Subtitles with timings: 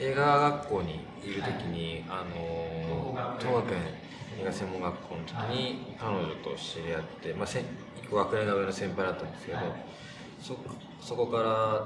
[0.00, 3.80] 映画学校にいる時に、あの東学園
[4.40, 7.64] 映画専門学校の時に彼女と知り合って、まあ、1
[8.08, 9.58] 個学年が上の先輩だったんですけど、
[10.40, 10.56] そ
[11.00, 11.42] そこか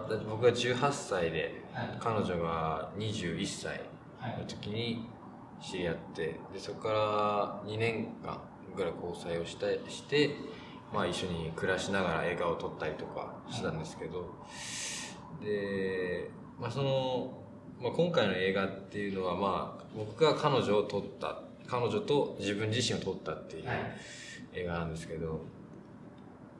[0.08, 1.60] ら僕が18歳で、
[1.98, 3.80] 彼女が21歳
[4.38, 5.08] の時に
[5.60, 8.40] 知り合ってでそこから2年間
[8.76, 10.36] ぐらい交際をしたして、
[10.92, 14.34] まあ、一緒に暮らしながら映画を撮ったりとかしたんですけど
[15.42, 17.43] で、まあ、その、
[17.84, 23.64] まあ、今回の映画っていうのは、まあ、僕が彼女を撮った彼女と自分自身を撮ったっていう
[24.54, 25.42] 映画なんですけど、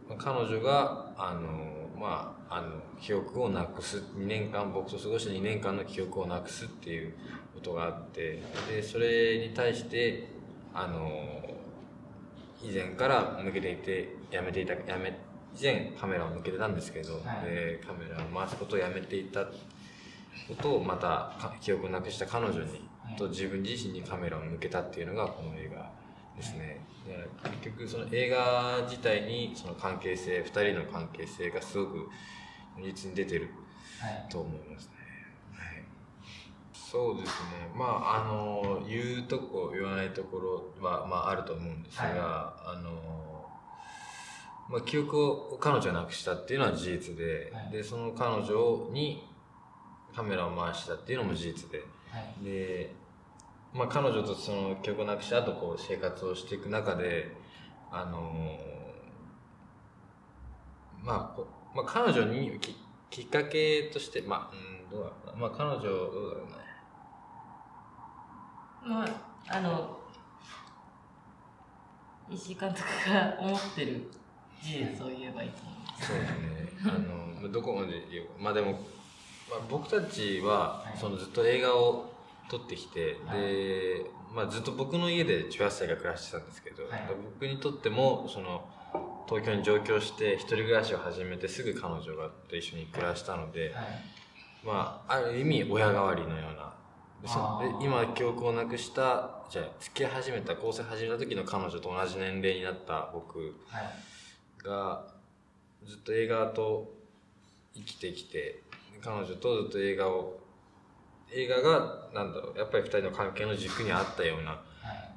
[0.07, 1.41] まあ、彼女があの
[1.99, 7.15] まああの記憶をなくす2年間僕と過ごした2年間の記憶をなくすっていう
[7.55, 10.29] ことがあってでそれに対して
[10.75, 11.41] あの
[12.63, 15.19] 以前から向けていてやめていたやめ
[15.59, 19.47] 以前カメラを向けてたんですけど、はい、でカメラを回すことをやめていた
[20.49, 25.91] ことをまた記憶をなくした彼女に、と自分自身にカメラを向けたっていうのがこの映画
[26.37, 26.81] ですね。
[27.07, 27.29] で
[27.61, 32.09] 結局その映画自体にその関係性2人の関係性がすごく
[32.83, 33.51] 実に出てる
[34.29, 34.93] と思いますね。
[35.53, 35.85] はい、
[36.73, 37.71] そうですね。
[37.75, 43.25] まああの言うとこ言わないところは、まあ、あると思うんですが、はい、あの
[44.69, 49.23] まあ、記憶を彼女がなくしたっていうのは事実ではい、でその彼女に
[50.15, 51.83] カメラを回したっていうのも事実で、
[52.43, 52.95] で
[53.73, 57.35] まあ、彼女とその記憶をなくした後こう生活をしていく中で
[57.91, 61.41] あのー、まあ、
[61.75, 62.77] まあ彼女にき
[63.11, 64.57] きっかけとしてまあ、う
[64.87, 65.33] ん、どうだろうな。
[65.37, 66.53] まあ彼女どうだろうね。
[68.87, 69.99] まああの
[72.31, 74.11] 石井監督が思ってる
[74.63, 76.07] 事実を言えばいいと思います。
[76.07, 76.73] そうですね。
[76.87, 78.79] あのどこまで言うまあでも、
[79.51, 82.13] まあ、僕たちはそのずっと映画を
[82.49, 87.03] 撮ってきて、はい、で、まあ、ずっと僕の家で18歳が暮らしてたんですけど、はい、
[87.39, 88.65] 僕にとってもその
[89.29, 93.85] 東京に上京して一人暮らしを始めてすぐ彼女がと一緒に暮らしたので、はい、
[94.65, 96.75] まあ、ある意味親代わりのような。
[97.25, 97.31] で
[97.83, 103.55] 今記憶をなくしたじゃあ付き合い始めた交際始めた時の彼女と同じ年齢になった僕
[104.63, 105.07] が
[105.87, 106.93] ずっと映画と
[107.75, 108.61] 生きてきて
[109.05, 110.41] 彼女とずっと映画を
[111.31, 114.63] 映画がなんだろうやっぱり2人の関係の軸にあったような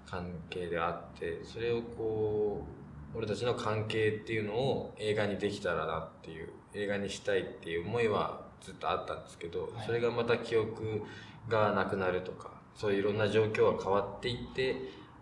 [0.06, 2.66] 関係であってそれをこ
[3.14, 11.04] う俺たちの関係っていうのを映画にできたらなっていう映画にしたいっていう思いはずっとあったんですけどそれがまた記憶
[11.48, 14.76] がなくなるとかそういういろんな状況が変わっていって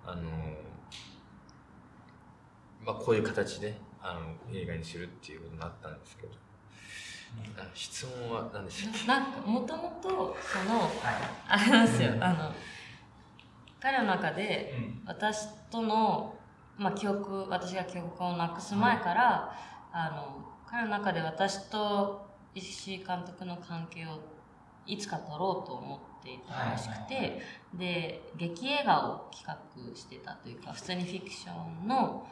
[0.06, 0.24] あの
[2.84, 6.45] まあこういう形であの映画にするっていうことになったんですけど。
[8.06, 10.90] 質問は何でしなんかもともとその、
[11.48, 12.52] あれなんですよ、あの
[13.80, 14.74] 彼の中で
[15.06, 16.36] 私との、
[16.78, 19.56] まあ、記憶私が記憶をなくす前から、
[19.92, 24.20] あの彼の中で私と石井監督の関係を
[24.86, 27.42] いつか撮ろうと思っていたらしくて、
[27.74, 32.28] で劇映画を企画してたというか普通にフィクションの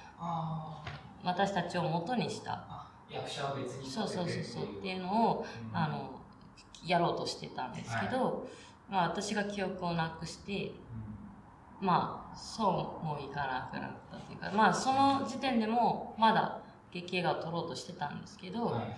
[1.23, 4.63] 私たちを元にした役者は別にそうそうそうそう。
[4.63, 5.03] っていう。
[5.03, 6.19] のを、うん、あの
[6.85, 8.33] やろうとしてたんですけど、はい、
[8.91, 10.73] まあ、私が記憶をなくして、
[11.81, 18.97] うん、まあそうもいかなくなったというかまあその時点でもまだ劇映画を撮ろうとしてたんですけど、はい、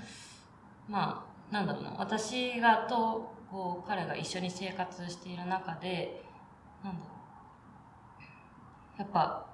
[0.90, 6.24] まあなんだろうな私がとこう彼が一緒に生活している中で
[6.84, 7.16] なんだろう。
[8.98, 9.46] やっぱ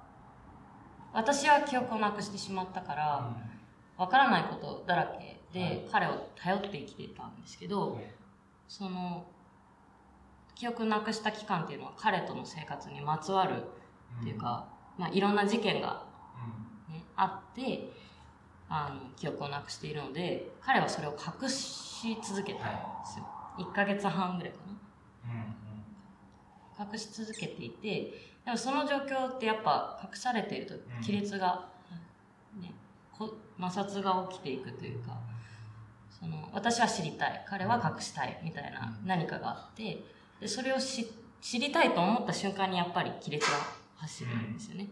[1.13, 3.50] 私は記憶をなくしてしまったから、うん
[4.01, 8.01] わからないことだらけで彼を頼って生きてたんですけど、
[8.67, 9.27] その
[10.55, 13.63] 記憶なくした期間っていうのは彼との生活にまつわる
[14.21, 14.67] っていうか、
[14.97, 16.05] まあ、いろんな事件が、
[16.89, 17.91] ねあって
[18.69, 22.75] あの記憶をなくしているので彼はそれを隠し続けたんで
[23.05, 23.27] すよ、
[23.59, 24.59] 1ヶ月半ぐらいか
[26.79, 28.13] な、隠し続けていて
[28.45, 30.73] でもその状況ってやっぱ隠されていると
[31.05, 31.80] 亀裂が、ね、
[33.57, 35.17] 摩擦が起きていくというか
[36.09, 40.03] その私は知りたい彼は隠したいみたいな何かがあって
[40.39, 43.57] でそれを知りたいと思った瞬間にやっぱり亀裂が
[43.95, 44.87] 走るんですよね。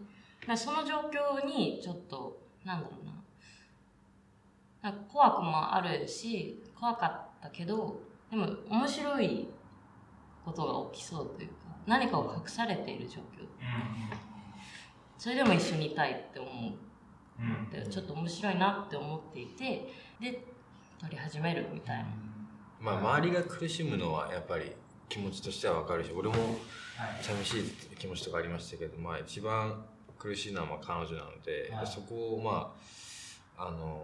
[0.46, 4.92] だその状況にちょっとなんだろうな。
[5.12, 8.00] 怖くもあるし怖かったけど
[8.30, 9.48] でも面白い
[10.44, 11.54] ことが起きそうというか
[11.86, 13.46] 何かを隠されている状況。
[15.18, 16.72] それでも一緒にいたいって思う
[17.40, 19.88] ってちょっと面白いなって思っていて
[20.20, 20.44] で
[21.00, 22.06] 撮り始めるみたいな。
[22.80, 24.72] まあ、周りが苦しむのはやっぱり
[25.08, 26.34] 気持ちとしては分かるし俺も
[27.20, 27.62] 寂しい
[27.98, 29.84] 気持ちとかありましたけど、まあ、一番
[30.18, 32.74] 苦しいのはまあ彼女なので、はい、そこをま
[33.58, 34.00] ああの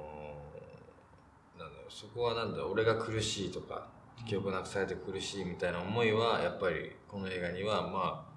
[1.56, 3.87] ー、なんだろうそこはなんだろう俺が苦しいとか
[4.27, 8.36] 記憶なくされて苦しいみたいな思いはやっぱりこの映画にはまあ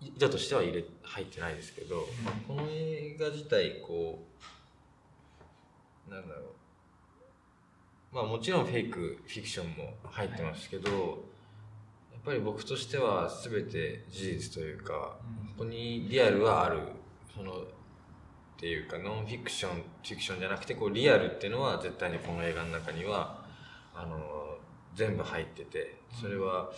[0.00, 4.24] 意図としては入れ入ってないですけど、まあ、この映画自体こ
[6.08, 6.44] うなんだろう。
[8.12, 15.16] まあもちろんフェイクフィクションも入ってますけど、やっぱり僕としては全て事実というか、
[15.58, 16.80] ここにリアルはある
[17.34, 17.52] その
[18.56, 23.44] っていうかノンフィクションフィクションじゃなくてこうリアルっていうのは絶対にこの映画の中には
[23.94, 24.56] あの
[24.94, 26.70] 全部入っててそれは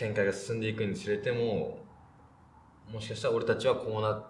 [0.00, 1.78] 展開が進んでいくにつれても
[2.90, 4.24] もしかしたら俺たちはこうな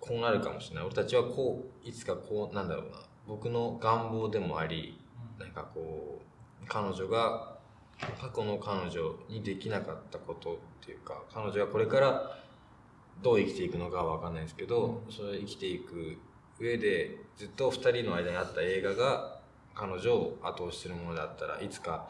[0.00, 0.86] こうなるかもしれない。
[0.86, 2.96] 俺たちはこういつかこうなんだろうな。
[3.28, 4.98] 僕の願望でもあり
[5.38, 6.22] なんかこ
[6.62, 7.58] う彼女が
[8.18, 12.38] 過去の彼女にできなかったことっていうか彼女がこれから
[13.22, 16.16] どう生きていくのかは分かんないですけどそれ生きていく
[16.58, 19.40] 上でずっと2人の間にあった映画が
[19.74, 22.08] 彼女を後押しするものだったらいつか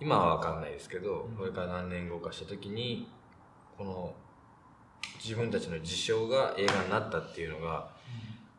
[0.00, 3.08] 今は分かんないですけどこれから何年後かした時に
[3.78, 4.14] この
[5.22, 7.88] 自分たちの事象が映画になったっていうのが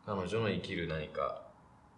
[0.06, 1.42] 彼女の生きる何か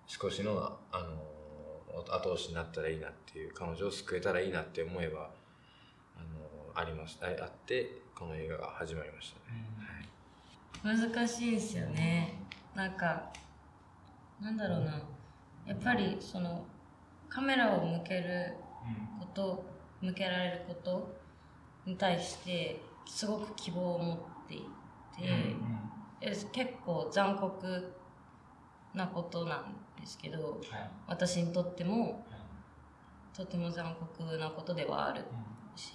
[0.07, 5.29] 少しの、あの後押しになったらいいなっていう彼女を救えたらいいなって思えば、
[6.17, 7.19] あのあります。
[7.21, 9.63] あってこの映画が始まりましたね、
[10.83, 12.33] はい、難しいですよね。
[12.73, 13.31] なんか
[14.41, 14.99] なんだろうな。
[15.67, 16.65] やっぱりその
[17.29, 18.55] カメラを向ける
[19.19, 19.65] こと、
[20.01, 21.15] 向けられること
[21.85, 24.59] に対してすごく希望を持ってい
[25.17, 25.55] て、
[26.51, 27.93] 結構残酷
[28.93, 32.13] なことなんですけど、はい、私にとっても、はい、
[33.35, 35.25] とても残酷なことではある
[35.75, 35.93] し、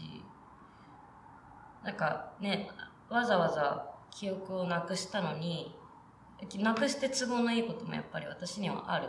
[1.80, 2.68] うん、なんかね
[3.08, 5.74] わざわざ記憶をなくしたのに
[6.58, 9.08] なくして都合のいいこともやっぱり私にはある、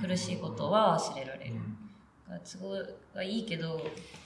[0.00, 1.54] 苦しいことは忘れられる、
[2.28, 2.82] 都合
[3.14, 3.80] がいいけど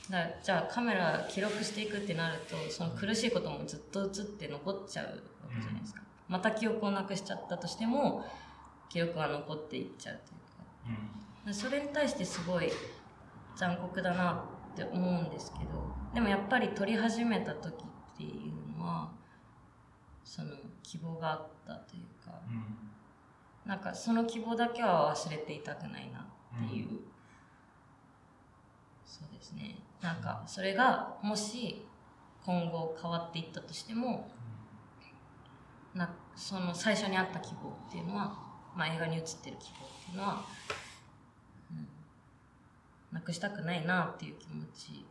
[0.09, 5.13] だじゃあカメラ記録していくってなるとその苦しいこともずっと映って残っちゃうわ
[5.55, 8.25] けじゃないですか、また記憶をなくしちゃったとしても
[8.89, 10.95] 記憶が残っていっちゃうとい
[11.45, 12.71] うか、それに対してすごい
[13.57, 18.27] 残酷だなって思うんですけどでもやっぱり撮り始めた時ってい
[18.77, 19.11] うのは
[20.25, 20.53] その
[20.83, 26.21] 希望があったというか、うん、なんかその希望だけは忘れていたくないな
[26.65, 27.01] っていう
[29.39, 29.79] ですね。
[30.01, 31.85] なんかそれがもし
[32.45, 34.31] 今後変わっていったとしても、
[35.95, 38.49] なその最初にあった希望っていうのは
[38.79, 40.45] まあ、映画に映ってる希望っていうのは、
[41.73, 41.89] うん、
[43.13, 45.05] なくしたくないなっていう気持ち、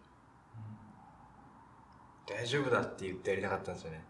[2.29, 4.05] うん、大丈夫だって言ってやりたかったんですよね、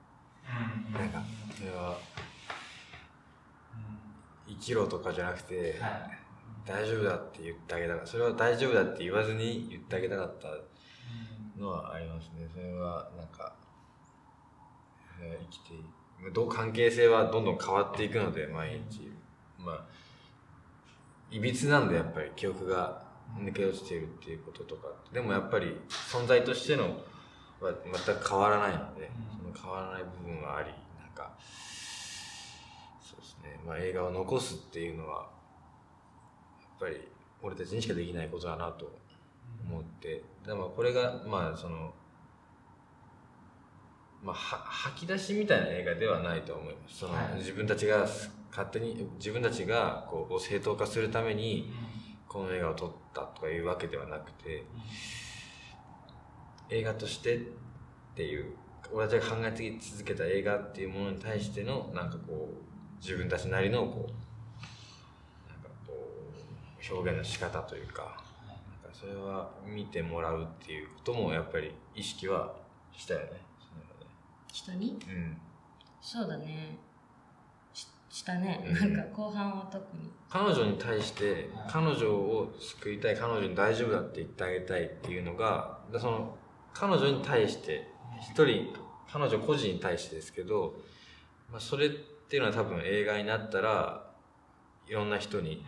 [0.87, 1.23] うん、なんか
[1.57, 1.97] それは、
[4.47, 6.19] 生きろとかじゃなくて、はい、
[6.67, 10.49] 大丈夫だって言ってあげたかったそれは大丈夫だって言わずに言ってあげたかった
[11.59, 12.47] のはありますね。
[12.53, 13.55] それはなんか
[15.19, 15.73] 生きて
[16.33, 19.11] どう関係性はどんどん変わっていくので毎日。
[19.57, 19.85] まあ
[21.31, 23.03] いびつなんでやっぱり記憶が
[23.39, 24.87] 抜け落ちているっていうこととか。
[25.11, 26.83] でもやっぱり存在としての
[27.59, 27.73] は
[28.05, 30.69] 全く変わらないので、その変わらない部分はあり
[31.01, 31.31] なんか
[33.01, 35.29] そうですね、まあ、映画を残すっていうのは
[36.79, 37.07] ぱり
[37.41, 38.91] 俺たちにしかできないことだなと
[39.67, 41.93] 思って、でもこれがまあその
[44.23, 46.97] まあ、吐き出しみたいな映画ではないと思います。
[46.97, 48.05] その、自分たちが
[48.49, 51.71] 勝手に自分たちがこう正当化するために
[52.27, 54.65] この映画を撮ったとかいうわけではなくて
[56.69, 57.39] 映画としてっ
[58.15, 58.53] ていう
[58.91, 64.11] 俺たちが考え続けた映画っていうものに対してのなんかこう自分たちなりのこう
[66.89, 72.53] 表現の仕方というかなんかそれは見てもらうっていうこともやっぱり意識は
[72.95, 73.41] したよね。
[74.51, 75.37] 人に、うん、
[76.01, 76.77] そうだね。
[78.09, 80.09] したね、うん、なんか後半は特に。
[80.29, 86.35] 彼女に対して彼女を救いたい彼女に大丈夫だって言ってあげたいっていうのがその
[86.73, 87.87] 彼女に対して
[88.19, 88.73] 一人
[89.11, 90.75] 彼女個人に対してですけど、
[91.51, 94.11] まあ、それっていうのは多分映画になったら
[94.87, 95.63] いろんな人に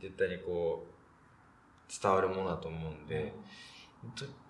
[0.00, 3.32] 絶対にこう伝わるものだと思うんで、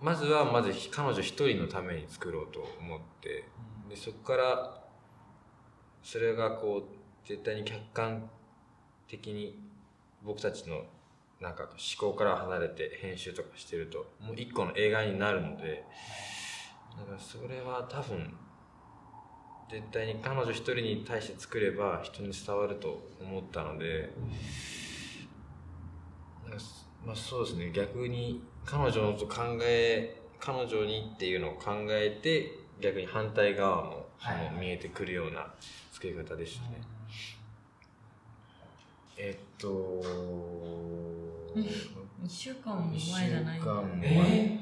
[0.01, 3.45] まずはまず彼女一人のために作ろうと思って
[3.89, 4.85] でそこから
[6.03, 6.89] それがこ
[7.25, 8.29] う絶対に客観
[9.09, 9.59] 的に
[10.25, 10.83] 僕たちの
[11.41, 15.85] なんか思考から離れて編集とかしてるともう一個の映画になるので
[16.97, 18.35] だからそれは多分
[19.71, 24.11] 絶対に彼女一人に対して作れば人に伝わると思ったので、
[27.07, 27.71] まあ、そうですね。
[27.73, 34.07] 逆に彼女のと考え彼女にっていうのを考えて逆に反対側も
[34.59, 35.47] 見えてくるような
[35.93, 36.81] 作り方でしたね。
[39.17, 39.69] えっと、
[41.55, 44.61] 1週間も前じゃないんだよえ？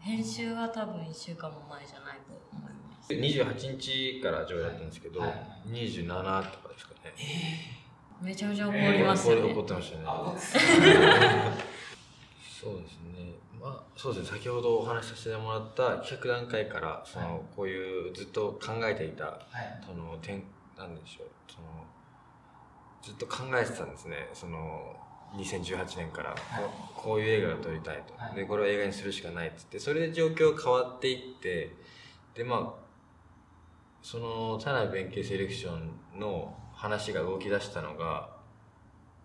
[0.00, 3.14] 編集は多分1週間も前じゃないと思います。
[3.14, 5.30] 28日から上映だったんですけど、はい。
[5.70, 6.06] 27
[6.52, 7.83] とかですかね。
[8.24, 10.04] めちゃめちゃ怒りますよね、怒ってましたね。
[12.40, 13.34] そうですね。
[13.60, 14.38] まあ、そうですね。
[14.38, 20.42] 先ほどお話しさせてもらった企画段階から、その、こういうずっと考えていた、はいその、点、
[20.78, 21.26] なんでしょう。
[21.46, 21.84] その、
[23.02, 24.30] ずっと考えてたんですね。
[24.32, 24.96] その、
[25.34, 26.36] 2018年から、こ
[26.98, 28.14] うこういう映画が撮りたいと。
[28.16, 31.74] はいで、これを映画にするしかないっつって、それで状況が変わっていって、
[32.34, 32.84] で、まあ、
[34.02, 38.28] その、田辺弁慶セレクションの話が動き出したのが、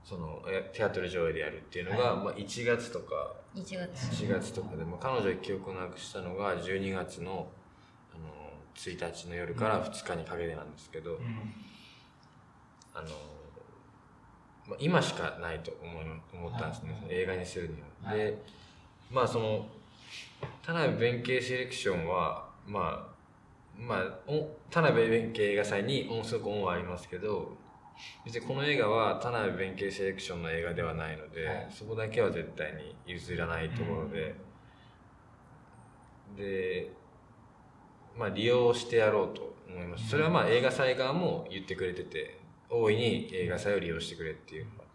[0.06, 2.26] その、えテアトル上映でやるっていうのが、はい。
[2.26, 4.24] まあ、1月とか、1月。
[4.24, 7.52] 4月とかで、まあ、彼女が記憶をなくしたのが12月の
[8.14, 8.30] あの
[8.76, 11.20] 1日の夜から2日にかけてなんですけど、
[12.94, 13.08] あの、
[14.66, 17.16] まあ、今しかないと思い思ったんですね、はい。
[17.16, 18.12] 映画にするには。
[18.12, 18.18] はい。
[18.20, 18.42] で
[19.12, 19.68] まあその
[20.64, 23.19] 田辺弁慶セレクションはまあ
[23.80, 27.58] まあお田辺弁慶映画祭に音すごく恩はありますけど
[28.26, 31.68] 別にこの映画は田辺弁慶セレクションの映画ではないので、はい。
[31.70, 34.36] そこだけは絶対に譲らないところで、
[36.38, 36.92] で
[38.18, 40.10] まあ利用してやろうと思います。
[40.10, 44.90] それはまあ映画祭側も言ってくれてて大いに映画祭を利用してくれっていうのは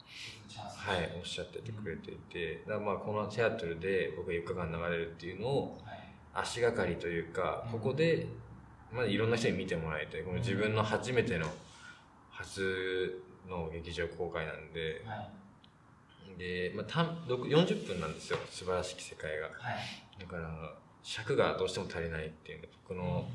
[0.85, 5.79] はい、おっしゃっててくれていて、だまあこのテアトルで僕が4日間流れるっていうのを
[6.35, 8.27] 足がかりというか、ここで、
[8.95, 10.23] まあ、いろんな人に見てもらいたい。
[10.23, 11.47] この自分の初めての
[12.31, 15.05] 初の劇場公開なんで、
[16.39, 19.49] で、まあ、たんろく40分なんですよ、素晴らしき世界が。
[20.19, 23.29] だから、尺がどうしても足りないっていうのが僕の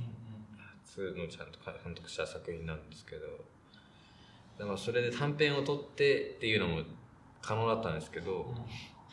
[0.85, 3.27] 初のちゃんと監督した作品なんですけど、
[4.57, 6.81] だからそれで短編を撮ってっていうのも
[7.41, 8.53] 可能だったんですけど、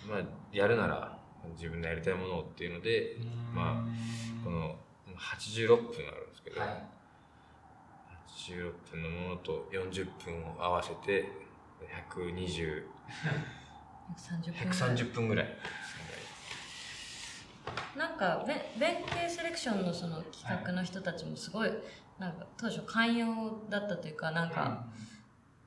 [0.09, 0.21] まあ、
[0.53, 1.19] やるなら
[1.57, 3.17] 自分のやりたいものをっていうので、
[3.55, 4.77] まあ、この
[5.17, 6.73] 86分あるんですけど、86
[8.91, 11.31] 分のものと40分を合わせて
[12.15, 12.85] 120
[14.17, 14.71] 130分。
[14.71, 15.49] 130分ぐらい。
[17.97, 21.71] なんかべ弁慶セレクションのその企画の人たちもすごい
[22.19, 24.87] なんか当初寛容だったというかなんか、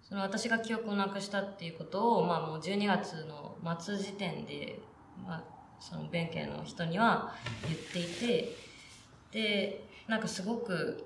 [0.02, 4.80] その私が記憶をなくしたっていうことを、まあ、もう12月の末時点で、
[5.28, 5.44] まあ、
[5.80, 7.36] その弁慶の人には
[7.68, 8.56] 言っていて
[9.32, 11.06] でなんかすごく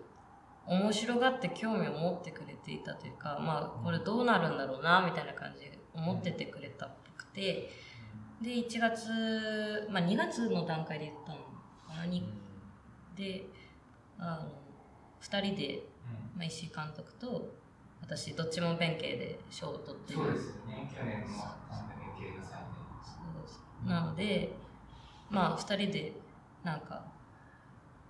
[0.65, 7.70] 面白がって興味を持ってくれていたというか、まあ、これどうなるんだろうなみたいな感じで思っててくれたっぽくて。
[8.44, 11.38] で1月、まあ、2月の段階で言ったの
[11.88, 12.24] かなに
[13.15, 13.46] で
[14.20, 14.51] あの
[15.22, 15.84] 2人で、
[16.36, 17.53] まあ、石井監督と
[18.01, 20.13] 私どっちも弁慶で賞を取って。
[20.13, 20.92] るそうですよね。
[20.94, 22.60] 去年の三年経過祭
[23.01, 23.63] そうです。
[23.86, 24.53] なので
[25.30, 26.13] まあ2人で
[26.63, 27.12] なんか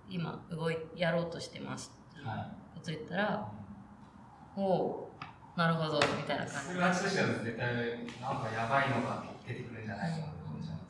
[0.08, 3.52] 今動いやろうとしてますってこと言ったら、
[4.56, 5.10] おお
[5.56, 7.74] なるほどみたいな感それは私は絶対
[8.20, 10.84] なんかやばいのが出てくるんじゃないかなと思ってます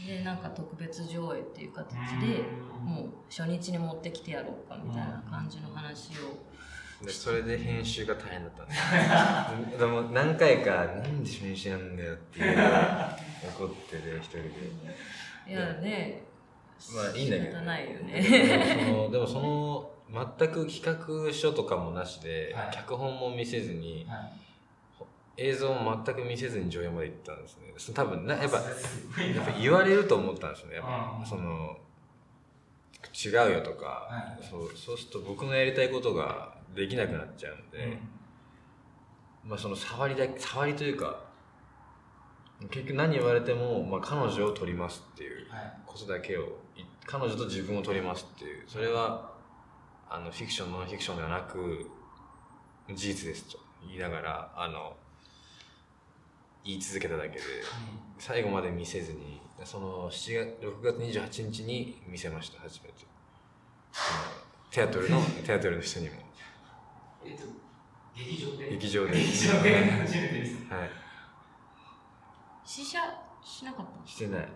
[0.00, 1.88] じでなんか特別上映っていう形
[2.20, 2.44] で
[2.84, 8.68] もう初日に持ってきてやろうかみたいな感じの話をでそれで編集が大変だったん
[9.66, 12.58] です でも何回か「なんで編集なんだよ」っていう
[13.58, 14.50] 怒ってて一人で。
[15.46, 16.33] いやね
[16.94, 19.90] まあいいんだけどないよでねもそのでもその
[20.38, 20.82] 全く企
[21.26, 22.70] 画書とかもなしで、はい。
[22.74, 24.32] 脚本も見せずにはい。
[25.36, 27.72] 映像も全く見せずに上映まで行ったんですね。
[27.76, 28.62] そ多分なやっぱや
[29.42, 30.76] っぱ言われると思ったんですよね。
[30.76, 31.26] やっぱうん。
[31.26, 31.76] その
[33.12, 34.44] 違うよとか、はい。
[34.48, 37.98] そうそうすると僕のやりたいことができなくなっちゃうんで、
[39.44, 41.18] まあその触りだけ触りというか
[42.70, 45.72] 結局何言われても、まあ、彼女を取りますっていうはい。
[45.84, 46.46] ことだけをい
[47.06, 49.32] 彼女と自分を取りますっていうそれは
[50.08, 51.90] あのフィクションノンフィクションではなく
[52.88, 53.58] 事実ですと。
[53.86, 54.96] 言いながらあの
[56.64, 57.42] 言い続けただけで
[58.18, 62.94] 最後まで見せずにその7月6月28日に見せました初めて。
[63.92, 66.16] あのテアトルの テアトルの人にも。
[67.24, 67.44] えっと
[68.16, 68.70] 劇場で？
[68.70, 69.12] 劇場で。
[69.12, 70.54] 劇場で初めてです。
[70.68, 70.80] はい。
[70.80, 70.90] はい
[72.64, 72.98] 試写
[73.44, 74.48] しなかったしてない。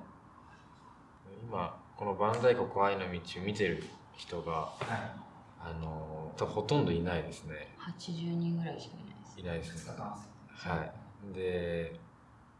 [1.46, 3.82] 今この万歳国愛の道を見てる
[4.16, 5.28] 人がはい。
[5.60, 7.74] あの多分ほとんどいないですね。
[7.80, 9.94] 80人ぐらいしかいないですいないですね。
[9.98, 10.84] は
[11.32, 11.34] い。
[11.34, 11.98] で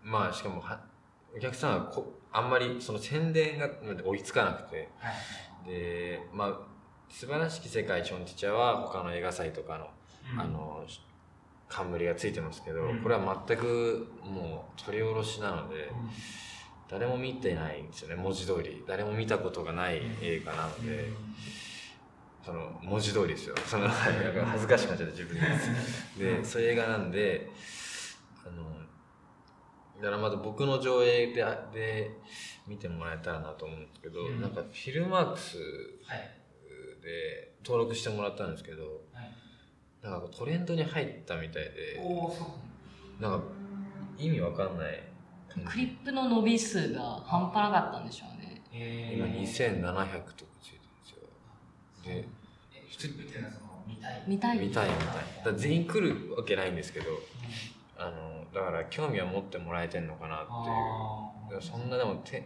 [0.03, 0.81] まあしかもは
[1.35, 3.71] お客さんはこあんまりその宣伝が
[4.05, 4.89] 追いつかなくて。
[4.99, 5.11] は
[5.65, 5.71] い。
[5.71, 6.59] でまあ
[7.09, 9.87] 素晴らしき世界チョンティチャは他の映画祭とかの
[10.35, 10.41] うん。
[10.41, 10.85] あの
[11.69, 13.03] 冠がついてますけど、うん。
[13.03, 16.11] これは全くもう取り下ろしなので、うん
[16.89, 18.15] 誰も見てないんですよね。
[18.15, 18.83] 文字通り。
[18.87, 21.11] 誰も見たことがない映画なので、
[22.45, 23.55] その文字通りですよ。
[23.67, 25.39] その なんか恥ずかしくなっちゃって自分
[26.19, 26.37] で。
[26.39, 27.51] でそういう映画なんで
[28.47, 28.65] あの
[30.01, 32.11] だからまず僕の上映でで
[32.67, 34.41] 見てもらえたらなと思うんですけど、うん。
[34.41, 35.59] なんかフィルマークス
[36.05, 36.31] はい。
[37.03, 39.31] で登録してもらったんですけどはい。
[40.01, 42.01] なんかトレンドに入ったみたいで。
[43.21, 43.47] なんか
[44.17, 45.03] 意味わかんない
[45.67, 48.63] クリップの伸び数が半端なかったんでしょうね。
[48.73, 49.83] え今2700
[50.35, 52.23] とかついてるんですよ。
[52.23, 52.29] で
[53.87, 54.23] 見たい。
[54.27, 54.59] 見たい。
[54.59, 55.53] 見たい見たい。
[55.53, 57.07] だ全員来るわけないんですけど
[57.97, 61.63] あのだから興味は持ってもらえてんのかなっていう。
[61.63, 62.45] そんなでもて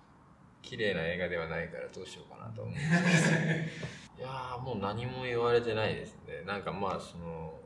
[0.62, 3.30] 綺麗な映画ではないからどうしようかなと思うんです。
[3.30, 3.36] け
[4.22, 6.42] どいやーもう何も言われてないですね。
[6.46, 7.58] なんかまあその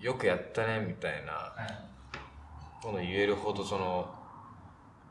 [0.00, 1.97] よくやったねみたいなはい
[2.82, 4.08] この言えるほどその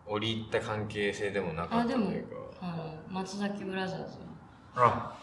[0.06, 2.36] 折り入った関係性でもなかったというか。
[2.62, 4.18] あの松崎ブラザーズ
[4.76, 5.16] あ。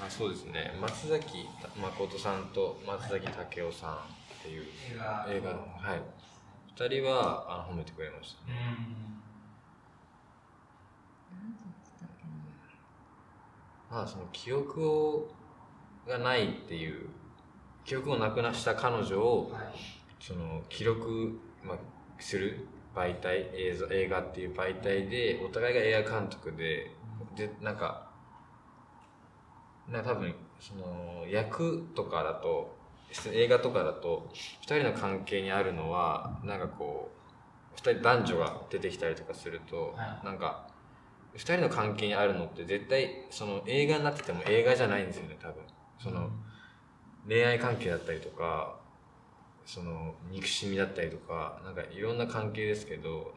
[0.00, 0.76] あそうですね。
[0.80, 1.46] 松崎
[1.80, 3.96] 誠さんと松崎武雄さんっ
[4.42, 6.02] ていう映画映画のはい。
[6.76, 8.58] 2人はあの褒めてくれましたね。
[13.90, 13.96] うん。
[13.96, 15.28] まあその記憶を
[16.06, 17.08] がないっていう
[17.84, 19.62] 記憶をなくなした彼女をはい。
[20.20, 21.76] その記録、まあ、
[22.18, 26.90] する媒体映像映画っていう媒体でお互いが映画監督で
[27.36, 28.10] でなんか
[29.88, 32.76] な多分その役とかだと
[33.32, 34.28] 映画とかだと
[34.66, 37.10] 2人の関係にあるのはなんかこ
[37.76, 40.26] う2人男女が出てきたりとかすると、はい。
[40.26, 40.68] なんか
[41.34, 45.56] 2人の関係にあるのって絶対その映画になってても映画じゃないんですよね多分。
[45.98, 46.30] その
[47.26, 48.76] 恋愛関係だったりとか
[49.66, 53.34] その憎しみだったりとかなんかいろんな関係ですけど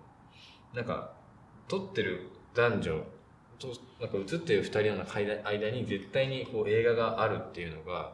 [0.74, 1.14] なんか
[1.68, 3.04] 撮ってる男女
[3.60, 3.68] と
[4.00, 8.12] なんか映ってる2人の間間に絶対にこう映画があるっていうのが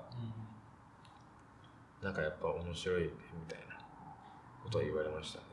[2.02, 3.10] なんかやっぱ面白いみ
[3.48, 3.76] たいな
[4.64, 5.46] ことを言われましたね。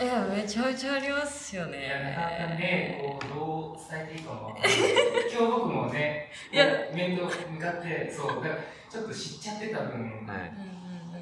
[0.00, 6.66] えめちゃめちゃありますよいやなかなかねねこうどう伝えていいかも今日僕もねいや。
[6.94, 8.54] 面と向かってそうだから
[8.88, 9.98] ちょっと知っちゃってた分、はい。
[9.98, 10.77] うんうんうん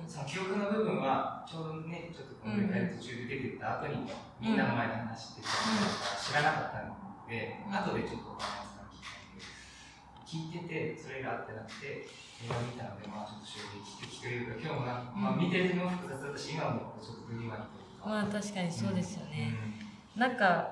[0.09, 4.07] その記憶の部分はちょうどねちょっとこの会途中で出てった後に、
[4.41, 6.95] みんなの前で話してたから知らなかったの
[7.29, 7.75] で、うん。
[7.75, 8.91] 後でちょっとお話さん
[10.27, 12.07] 聞いててそれがあってなくて
[12.43, 15.07] 映画見たのでまあちょっと衝撃的というか今日もなん。
[15.07, 19.55] か、まあ、見てるのも複雑だったし今もちょっと不安というか、まあ確かにそうですよね、
[20.17, 20.69] うなんか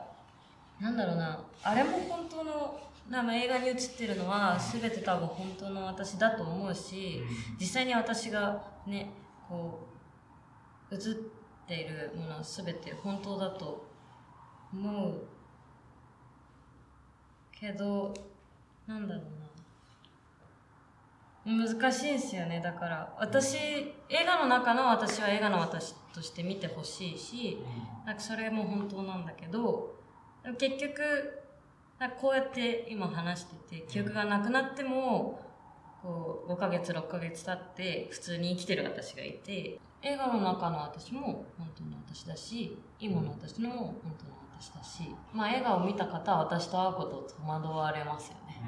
[0.81, 7.57] なんだろうなあれも本当のなんか映画に映ってるのは全て多分本当の私だと思うしん。
[7.61, 9.11] 実際に私がね
[9.55, 9.87] こ
[10.91, 11.01] う映っ
[11.67, 13.87] ているものは全て本当だと
[14.73, 15.15] 思う
[17.53, 18.13] けど
[18.87, 19.45] なんだろうな。
[21.47, 22.61] 難しいんですよね。
[22.65, 23.95] だから私映
[24.27, 27.59] 画の中の私は映画の私として見てほしいし
[28.07, 29.95] なんかそれも本当なんだけど
[30.59, 31.43] 結局
[32.19, 35.41] こうやって今話してて記憶がなくなっても
[36.05, 48.61] こう5ヶ月6ヶ月経って普通に生きてる私がいて映画の中の私も本当の私だし今の私のも本当の私だし、まあ、映画を見た方は私と会うことを戸惑われますよね。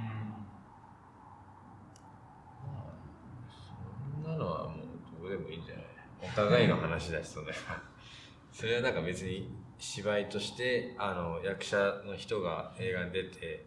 [4.25, 4.77] そんなのはも
[5.18, 5.85] うどうでもいいんじゃない？
[6.22, 7.83] お互いの話だしそれは。
[8.51, 13.66] それはなんか別に芝居としてあの役者の人が映画に出て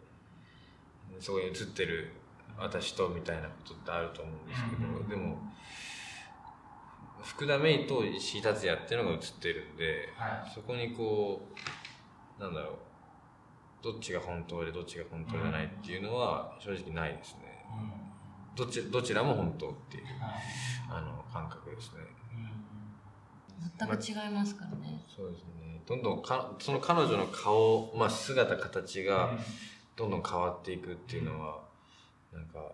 [1.20, 2.12] そこに映ってる
[2.58, 5.38] 私とみたいなことってあると思うんですけど、うんでも
[7.22, 10.50] 福田芽衣と石井達也っていうのが映ってるんで、はい。
[10.54, 11.46] そこにこ
[12.38, 12.74] うなんだろう
[13.82, 17.64] どっちが本当でどっちが本当じゃないっていうのは正直ないですね、
[18.56, 20.04] どちどちらも本当っていう
[20.90, 22.00] あの感覚ですね。
[23.78, 25.04] 全く違いますからね。
[25.14, 25.82] そうですね。
[25.86, 29.30] どんどんかその彼女の顔、まあ、姿形が
[29.96, 31.60] どんどん変わっていくっていうのは
[32.32, 32.72] なんかなんか、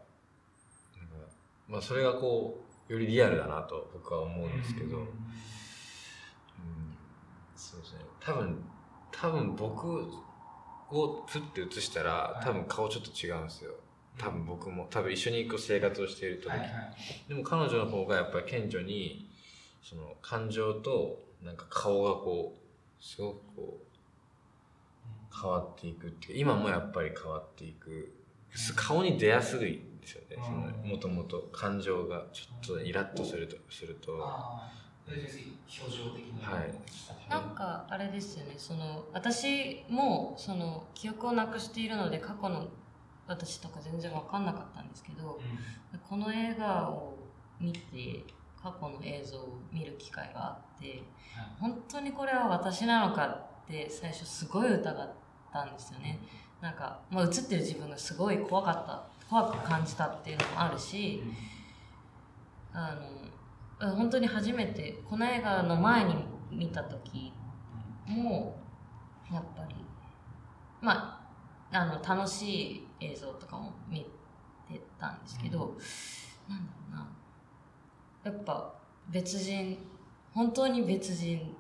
[1.69, 5.07] まあ、それがこうよりリアルだなと僕は思うんですけど、
[7.57, 8.01] そうですね。
[8.21, 8.65] 多分
[9.11, 10.05] 多分僕
[10.91, 13.73] をプッて映したら多分顔ちょっと違うんですよ。
[14.19, 16.69] 多分僕も多分一緒にこう生活をしている時、はいはい
[17.29, 19.29] でも彼女の方がやっぱり顕著に
[19.83, 26.39] その感情となんか顔がこうすごくこう変わっていくっていう。
[26.41, 28.13] 今もやっぱり変わっていく
[28.75, 30.37] 顔に出やすいんですよね。
[30.43, 34.13] そのもともと感情がちょっとイラッとするとすると。
[35.09, 36.43] 表情的に。
[36.65, 37.31] い。
[37.31, 38.55] なんかあれですよね。
[38.57, 42.67] その私もその記憶をなくしているので過去の
[43.27, 45.41] 私とか全然分かんなかったんですけど
[46.09, 47.17] この映画を
[47.61, 48.25] 見て
[48.63, 51.03] 過去の映像を見る機会があって
[51.59, 55.15] 本当にこれは私なのかって最初すごい疑っ
[55.53, 56.21] たんですよね
[56.61, 61.23] なんか、まあ、映ってる自分がすごい怖かった怖く感じたっていうのもあるし
[62.73, 62.97] あ
[63.81, 66.15] の本当に初めてこの映画の前に
[66.51, 67.33] 見た時
[68.07, 68.57] も
[69.33, 69.75] やっぱり
[70.81, 71.21] ま
[71.73, 74.01] ああの楽しい映像とかも見
[74.69, 75.77] てたんですけど、
[76.49, 77.09] なんだろうな。
[78.25, 78.73] やっぱ
[79.11, 79.79] 別人
[80.33, 81.55] 本当に別人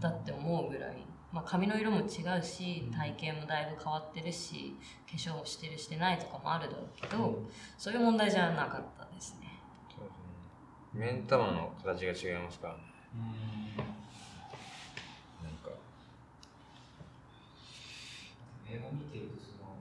[0.00, 0.96] だって思うぐらい、
[1.38, 4.74] まあ、髪の色も違うし体型もだいぶ変わってるし
[5.08, 7.46] 化粧をしてるしてないとかもあるだろうけど、
[7.78, 9.62] そういう問題じゃなかったですね。
[9.86, 11.14] そうですね。
[11.14, 12.80] 目ん玉の形が違いますからね。
[15.46, 15.70] なんか。
[18.66, 19.78] 映画見てるとその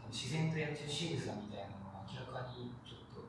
[0.00, 3.20] 多分自然とやってる仕草みたいなのが明らかにちょっと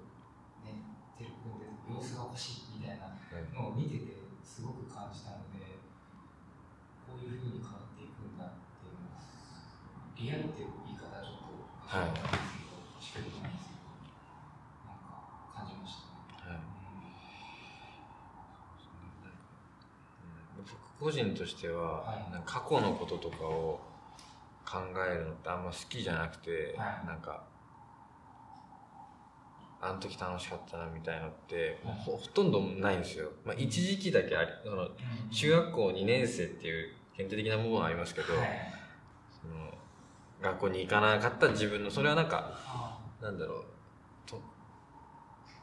[0.63, 0.79] ね
[1.19, 3.11] 照んで様子がおかしいみたいな
[3.51, 4.15] のを見てて
[4.47, 5.72] すごく感じたので
[7.13, 9.21] こういうふうに変わっていくんだっていうのは
[10.17, 11.53] リアルっていう言い方はちょっと
[11.85, 13.85] はいなんですけど、しっくりこないんですけど
[14.89, 15.21] なんか
[15.53, 16.57] 感じましたね。
[16.57, 16.65] はい。
[20.57, 22.31] 僕個人としては、はい。
[22.33, 23.79] なんか過去のこととかを
[24.65, 27.07] 考えるのってあんま好きじゃなくて、はい。
[27.07, 27.43] なんか
[29.85, 31.95] あの時楽しかったなみたいのって、はい。
[31.99, 34.87] ほほとんどないんですよ、まあ、一時期だけありその
[35.29, 38.73] 中学校2年生っていう限定的な部分はありますけど、はい。
[39.41, 39.73] その
[40.41, 43.63] 学校に行かなかった自分のそれはなんかあなんだろう
[44.25, 44.41] と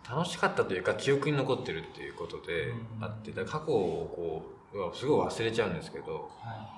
[0.08, 6.68] 楽しかったというか記憶に残ってるっていうことでうんあってだ過去をこうすごい忘れちゃうんですけどーは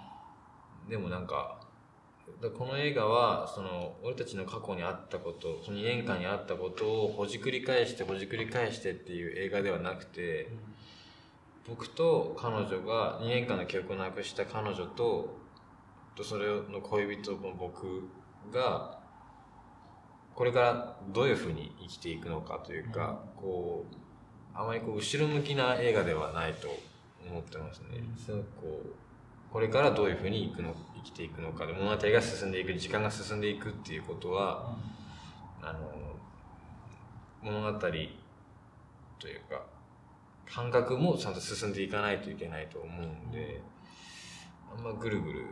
[0.89, 1.61] でもなんか
[2.41, 10.47] だこの映画はその俺たちの過去にあったことその2年間にあったことをほじくり返してほじくり返してっていう映画ではなくてい
[11.69, 15.41] 僕と彼女が2年間の記憶をなくした彼女と
[16.15, 18.09] とそれの恋人の僕
[18.53, 18.99] が
[20.35, 23.95] これからどういうふうに生きていくのかというか、こう
[24.55, 26.69] あまりこう後ろ向きな映画ではないと
[27.29, 27.99] 思ってますね。
[27.99, 28.17] うん。
[28.17, 34.75] そうこうこれからどういうふうに生くの生きていくのかで物語が進んでいく時間が進んでいくっていうことは
[35.61, 35.79] あの
[37.43, 37.93] 物語とい
[39.37, 39.63] うか
[40.51, 43.63] 感覚もちゃんと進んでいかないといけないと思うんで
[44.77, 45.47] あんまぐるぐる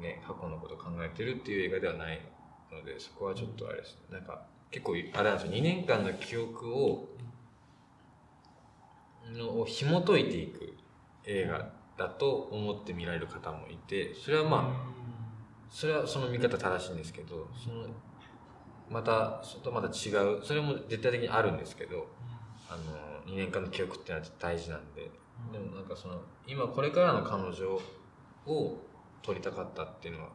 [0.00, 2.20] ね過去のこと考えてるっていう映画ではない
[2.70, 4.18] のでそこはちょっとあれですね。
[4.18, 5.52] なんか結構あれなんですよ。
[5.52, 7.08] 2年間の記憶を
[9.36, 10.74] のを紐解いていく
[11.24, 14.92] 映画だと思って見られる方もいてそれはまあ
[15.70, 17.86] それはその見方正しいんですけどその
[18.90, 22.08] またそれとまた違うそれも絶対的にあるんですけど
[22.68, 25.10] あの2年間の記憶っていうのは大事なんで
[25.52, 27.80] でもなんかその今これからの彼女
[28.46, 28.78] を
[29.22, 30.30] 撮りたかったっていうのは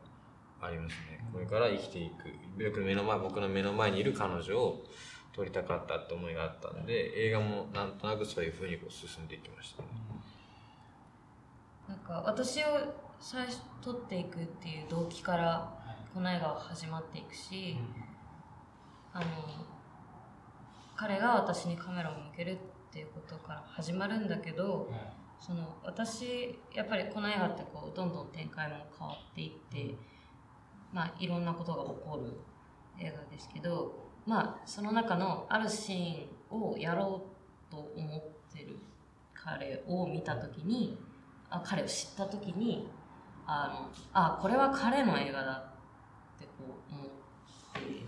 [0.61, 1.23] ありますね。
[1.31, 2.33] これから生きていく。
[2.57, 4.83] 僕の目の前僕の目の前にいる彼女を
[5.33, 9.89] 撮りたかったって思いがあったんで映画もなんとなくそういうふうにこう進んでいきましたね。
[11.87, 12.65] なんか私を
[13.19, 15.73] 最初撮っていくっていう動機から
[16.13, 17.77] この映画は始まっていくし、
[19.13, 19.25] あの
[20.95, 22.57] 彼が私にカメラを向ける
[22.97, 24.89] っていうことから始まるんだけど
[25.39, 29.93] その私やっぱりこの映画ってこうどんどん展開も変わっていって、
[30.91, 32.39] まあ、いろんなことが起こる
[32.99, 33.93] 映画ですけど、
[34.25, 37.21] まあ、その中のあるシーンをやろ
[37.69, 38.79] うと思ってる
[39.35, 40.97] 彼を見た時に
[41.51, 42.89] あ彼を知った時に
[43.45, 45.51] あのあこれは彼の映画だ
[46.35, 46.51] ってこ
[46.89, 47.07] う思っ
[47.75, 48.03] て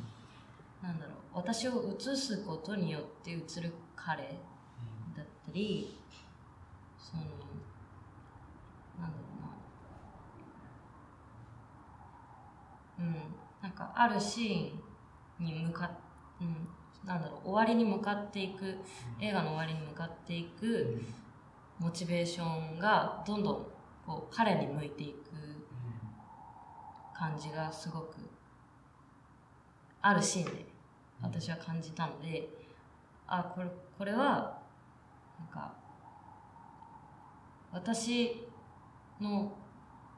[0.81, 4.39] なんだろう私を映すことによって映る彼
[5.49, 5.97] ったり
[6.97, 7.23] その
[8.99, 9.23] なんだろ
[12.99, 13.07] うな。
[13.07, 13.15] うん。
[13.61, 15.91] なんかあるシーンに向かっ、
[16.41, 16.67] うん、
[17.07, 17.49] なんだろう。
[17.49, 18.77] 終わりに向かっていく。
[19.21, 21.01] 映画の終わりに向かっていく。
[21.79, 23.65] モチベーションがどんどん
[24.05, 25.29] こう彼に向いていく。
[27.13, 28.15] 感じがすごく
[30.01, 30.65] あるシーンで
[31.21, 32.47] 私は感じたので
[33.27, 34.58] あこれこれは
[35.39, 35.73] なんか
[37.71, 38.45] 私
[39.19, 39.51] の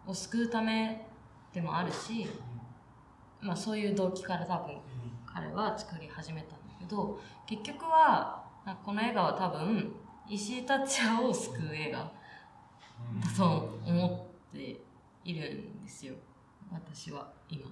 [0.06, 1.08] を救うため
[1.54, 2.28] でもあるし、
[3.42, 4.78] まあ、そういう動機から多分
[5.26, 8.44] 彼は作り始めたんだけど結局は
[8.84, 9.94] この映画は多分
[10.30, 12.12] 石井達也を救う映画だ
[13.36, 14.80] と思って
[15.26, 16.16] いるんですよ
[16.72, 17.66] 私は今。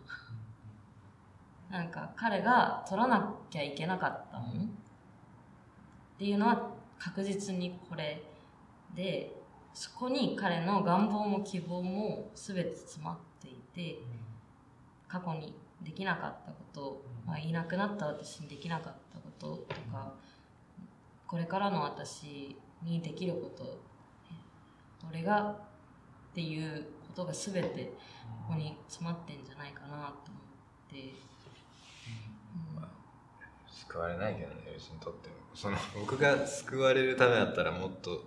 [1.70, 4.66] なんか彼が取らなきゃいけなかったものっ
[6.18, 8.22] ていうのは確実にこれ
[8.94, 9.34] で
[9.74, 14.00] そこに彼の願望も希望も全て詰まっていて
[15.08, 20.14] 過去にできなかったこと、まあ、いなくなった私にできなかったこととか
[21.26, 23.80] これからの私にできること
[25.10, 25.56] 俺がっ
[26.36, 27.94] ていうことが全て
[28.48, 30.12] ここに詰まってんじゃないかなと思っ
[30.92, 31.29] て。
[33.90, 35.36] 救われないけどね別にとっても。
[35.56, 38.24] その僕が救われるためだったらもっと、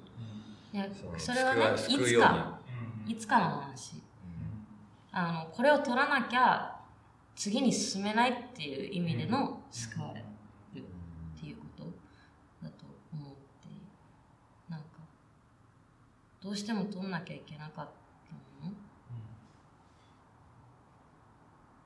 [0.72, 2.58] いやそれはねいつか。
[3.06, 4.00] いつかの話、うん、
[5.12, 6.76] あのこれを取らなきゃ
[7.34, 10.24] 次に進めないっていう意味での救われる
[11.36, 11.84] っていうこと
[12.62, 13.68] だと思って
[14.68, 14.86] なんか
[16.40, 17.82] どうしても取んなきゃいけなかった
[18.64, 18.72] も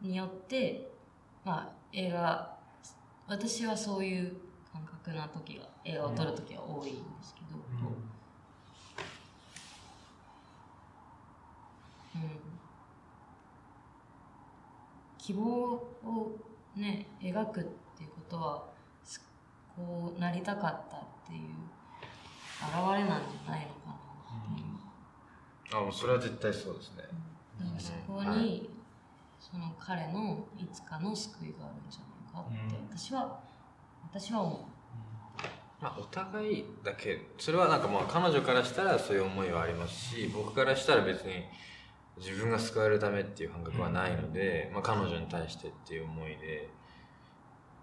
[0.02, 0.90] のによって
[1.44, 2.55] まあ映画
[3.28, 4.36] 私はそういう
[4.72, 7.56] 感覚な時が映画を撮る時は多いんですけど、
[12.14, 12.30] うん、うん、
[15.18, 16.38] 希望を
[16.76, 17.64] ね描くっ
[17.96, 18.76] ていうことは
[19.74, 21.40] こうなりたかったっていう
[22.78, 23.98] 表れなんじゃないのか
[25.72, 27.02] なう、うん、あそれは絶対そうですね、
[27.60, 28.70] だからそこに、
[29.38, 32.05] その彼のいつかの救いがあるんじゃない
[32.42, 33.40] かって私は、
[34.12, 34.76] 私は思う。
[35.80, 41.44] まあ、お互いだけそれはなんかまあ彼女からしたらそういう思いはありますし僕からしたら別に
[42.16, 46.70] 自分が救われるためっていう感覚はないので、まあ、彼女に対してっていう思いで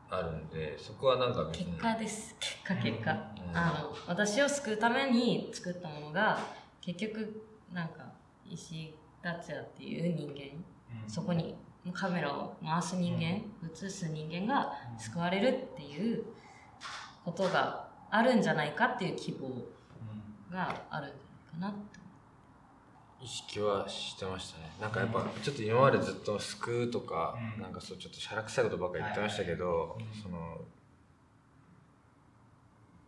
[0.10, 2.36] あるんでそこはなんか結果です。
[2.40, 6.40] 結果結果、うん、あの私を救うために作ったものが
[6.82, 8.12] 結局なんか
[8.50, 10.64] 石井達也っていう人間、
[11.04, 11.56] うん、そこに
[11.92, 16.24] カメラを回す人間、映す人間が救われるっていう
[17.26, 18.42] ことがあるん。
[18.42, 19.50] じゃないかっていう希望
[20.52, 21.10] があるん。
[21.10, 21.84] じゃないかな
[23.22, 24.72] 意識はしてましたね。
[24.82, 30.60] なんかやっぱちょっと今までずっと救うとか、うん、なんかそうちょっとしゃらくさいことばっかり言ってましたけど、その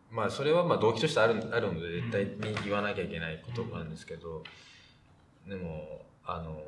[0.09, 4.41] まあそれはまあ動機としてあるあるので絶対に言わなきゃいけない言葉なんですけど、
[5.49, 6.61] でもあの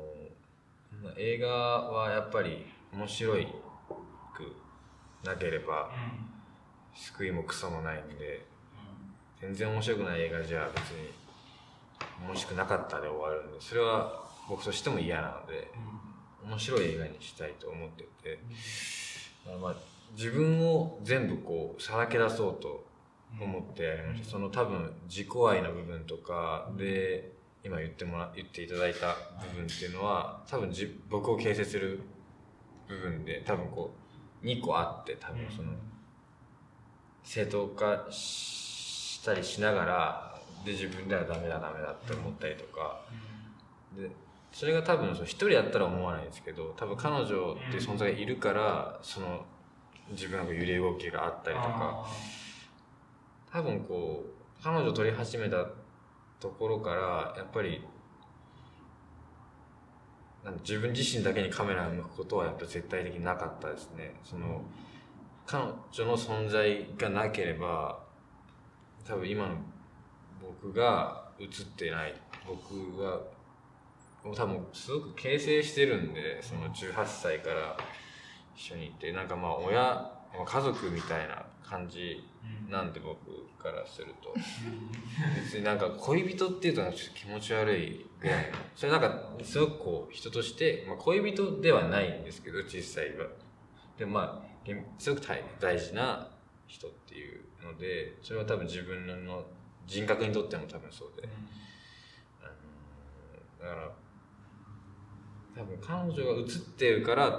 [1.16, 5.90] 映画はやっぱり面白いくなければ、
[6.94, 8.46] 救いもクソもないんで、
[9.40, 11.10] 全然面白くない映画じゃ別に
[12.26, 15.70] 面白くなかったで終わるんでそれは僕としても嫌なので、
[16.44, 18.38] 面白い映画にしたいと思ってて、
[19.60, 19.74] まあ、
[20.16, 22.86] 自分を全部こうさらけ出そうと
[23.40, 27.37] 思ってやりました、その多分自己愛の部分とかで
[27.68, 29.14] 今言ってもら言っていただいた
[29.52, 32.00] 部分っていうのは多分じ僕を形成する
[32.88, 33.94] 部分で多分こ
[34.42, 35.72] う2個あって多分その
[37.22, 43.00] 正当化したりしながらで自分ではダメだダメだって思ったりとか。
[43.94, 44.10] で
[44.50, 49.44] それが多分一人やったら思わないですけど多分彼女っていう存在がいるからその
[50.10, 52.06] 自分の揺れ動きがあったりとか。
[53.50, 55.64] 多分こう彼女を撮り始めた
[56.40, 57.82] ところからやっぱり
[60.62, 64.14] 自分自身だけにカメラを向くことはやっぱ絶対的になかったですね。
[64.24, 64.62] その
[65.46, 67.98] 彼女の存在がなければ
[69.04, 69.56] 多分今の
[70.40, 72.14] 僕が映ってない
[72.46, 73.20] 僕が
[74.22, 77.76] 多分すごく形成してるんでその18歳から
[78.54, 80.12] 一緒にいてなんかまあ親
[80.44, 82.24] 家族みたいな感じ
[82.70, 83.18] なんで僕
[83.62, 84.32] からすると。
[85.36, 93.26] 別になんか恋人っていうとちょっと気持ち悪いぐらいそれなんかすごくこう人として、まあ、恋人ではないんですけど実際は。
[93.98, 94.48] でまあ
[94.98, 95.22] すごく
[95.60, 96.28] 大事な
[96.66, 99.44] 人っていうのでそれは多分自分の
[99.86, 101.28] 人格にとっても多分そうで、
[102.42, 103.90] あのだから
[105.56, 107.30] 多分彼女が映ってるから、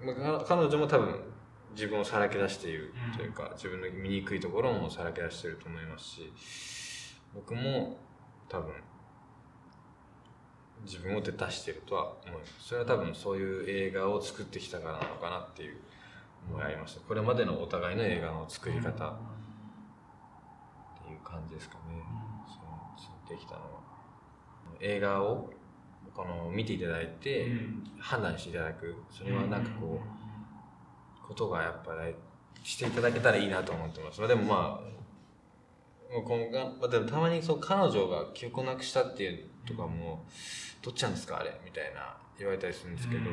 [0.00, 1.14] まあ、彼女も多分
[1.72, 6.32] 自分をさらけ出しているというか、自分の醜いところもさらけ出していると思いますし
[7.34, 7.98] 僕も
[8.48, 8.72] 多分
[10.84, 12.54] 自分を出してるとは思います。
[12.60, 15.76] それは多分そういう映画を作ってきたからなのかなっていう
[16.48, 19.18] 思いありましたこれまでのお互いの映画の作り方っ
[21.02, 22.02] ていう感じですかね、
[22.46, 23.68] そのできたのは。
[24.80, 25.50] 映画を
[26.14, 27.48] この見ていただいて
[27.98, 28.96] 判断していただく。
[29.10, 30.17] それはなんかこう
[31.28, 32.14] ことがやっぱり
[32.64, 34.26] していただけたらいいなと思ってます。
[34.26, 34.98] でもまあ
[36.12, 40.24] もう今後でもたまにそう彼女が記憶をなくしたっていうとかも
[40.82, 43.24] どっちなんですかあれみたいな言われたりするんですけど、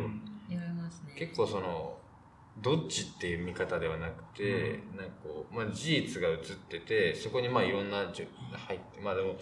[0.49, 1.13] 言われますね。
[1.17, 1.97] 結構その
[2.61, 6.37] どっちっていう見方ではなくて、なんかこう、まあ、事実が映っ
[6.69, 9.35] ててそこにまあいろんなじゅ入ってまあでも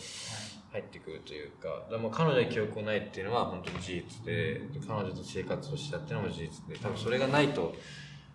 [0.71, 7.75] 入ってくるというかでも彼女に記憶がないっていうのは本当に事実で彼女と生活をしたっていうのも事実で多分それがないと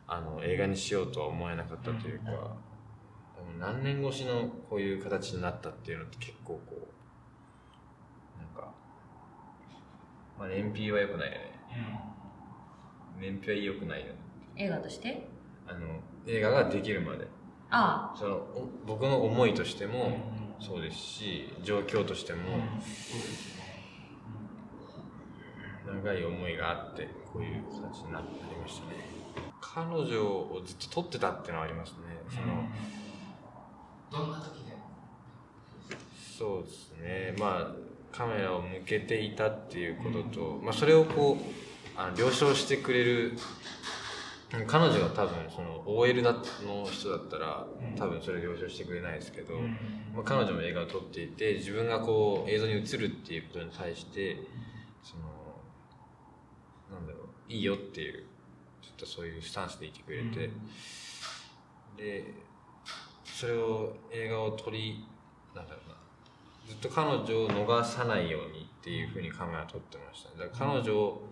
[0.09, 2.31] あの映画にしようとは思えなかったというか、
[3.37, 6.89] 多分何年越しのこういう形になったっていうのって結構こ
[8.37, 8.73] うなんか
[10.39, 11.53] まあ燃費は良くないよね、
[13.21, 14.13] 燃費は良くないよね。
[14.57, 15.29] 映画として？
[15.69, 17.29] あの映画ができるまで。
[17.71, 20.17] あそのお僕の思いとしても
[20.59, 22.41] そうですし状況としても
[25.87, 29.18] 長い思いがあってこういう形になりましたね
[29.61, 31.97] 彼女をずっと撮ってたっていうのはありますね。
[32.31, 34.77] そのどんな時で
[36.39, 37.35] そうですね。
[37.39, 43.39] まあカメラを向けていたっていうことと、まあ、それをこうあの了承してくれる
[44.67, 47.67] 彼女が多分その OL だの人だったら
[47.97, 49.55] 多分それ了承してくれないですけど、
[50.15, 54.39] まあ、彼女も映画を撮っていて自分がこう映像に映るっていうことに対して
[55.03, 55.23] その
[56.91, 58.25] なんだろういいよっていう
[58.99, 60.51] とそういうスタンスでいてくれて、
[61.97, 62.35] で
[63.25, 65.07] それを映画を撮り
[65.55, 65.95] なんだろうな。
[66.67, 71.23] ずっと彼女を逃さないようにっていうふうにカメラ撮ってました、だから彼女を、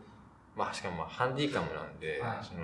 [0.57, 2.45] まあしかもまあハンディカムなんで、はい。
[2.45, 2.61] その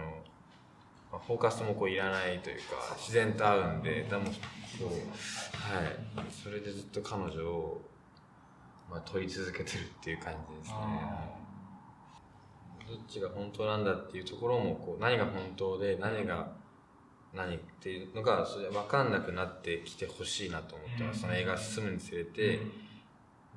[1.12, 4.88] まあ、フォーカスもこういらないというか自然と合うんででもそう。
[4.88, 6.32] はい。
[6.32, 7.82] それでずっと彼女を、
[8.90, 11.41] まあ、撮り続けてるっていう感じですね
[12.88, 16.52] どっちが本当なんだっていうところもこう何が本当で何が
[17.34, 22.60] 何っていうのがそれ分かんなくなってきてほしいなと思ってます、その映画進むにつれて、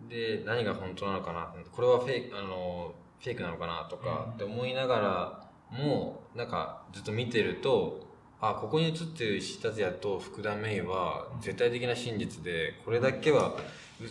[0.08, 8.06] で何が本当なのかなこれはフェイクあのフェイクなのかなとかって思いながらもなんかずっと見てると
[8.40, 13.56] あここに映ってる石井達也と福田芽衣は絶対的な真実でこれだけは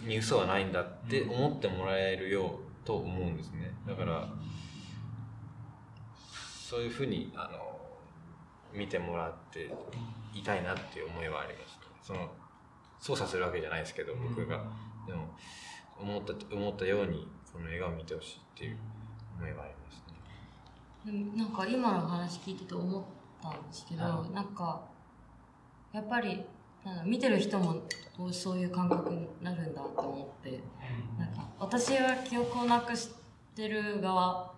[0.07, 3.73] に嘘はないんだって思ってもらえるようと思うんですね。
[3.87, 4.29] だから
[6.75, 7.79] そういうふうにあの
[8.77, 9.71] 見てもらって
[10.35, 12.29] いたいなっていう思いはありますその
[12.99, 14.65] 操作するわけじゃないですけど僕が。
[15.07, 15.29] でも
[15.97, 18.79] 思った思ったようにこの映画を見てほしいっていう
[19.39, 20.03] 思いはあります
[21.13, 21.13] ね。
[21.13, 23.05] でもなんか今の話聞いてて思っ
[23.41, 24.81] たんですけど、はなんか
[25.93, 26.43] やっぱり
[26.85, 27.83] なんだ見てる人も
[28.33, 30.61] そういう感覚になるんだと思って。
[31.19, 33.11] なんか私は記憶をなくし
[33.55, 34.53] てる側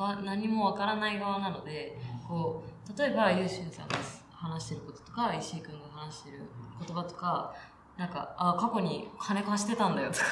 [0.00, 3.96] は何もわからない側なのでこう例えばユーシュンさんが
[4.32, 6.38] 話してることとか石井君が話してる
[6.86, 7.54] 言葉とか
[7.96, 10.24] なんかあ過去に金貸してたんだよとか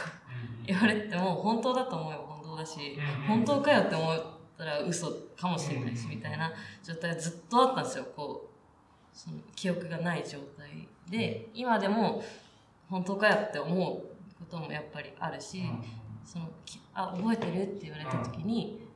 [0.67, 4.23] 言われても本当だと思えば本当だし本当かよって思っ
[4.57, 6.53] たら嘘かもしれないしみたいな
[6.83, 8.07] 状態がずっとあったんですよ。
[8.17, 12.23] こうその記憶がない状態で今でも
[12.89, 13.75] 本当かよって思う
[14.39, 15.63] こともやっぱりあるし
[16.25, 18.88] そのきあ覚えてるって言われた時に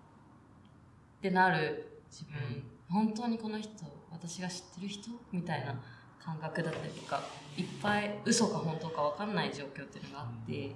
[1.22, 2.02] ってなる。
[2.10, 2.64] 自分。
[2.90, 3.70] 本当にこの人
[4.10, 5.10] 私が知ってる人？
[5.30, 5.80] みたいな
[6.20, 7.22] 感覚だったりとか
[7.56, 10.74] いっぱい嘘か本当か分かんない状況っていうのがあって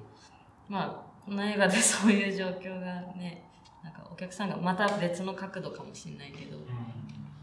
[0.68, 3.50] まあこの映画で そういう状況がね
[3.82, 6.58] なんかお客さんがまた別の角度かもしれないけど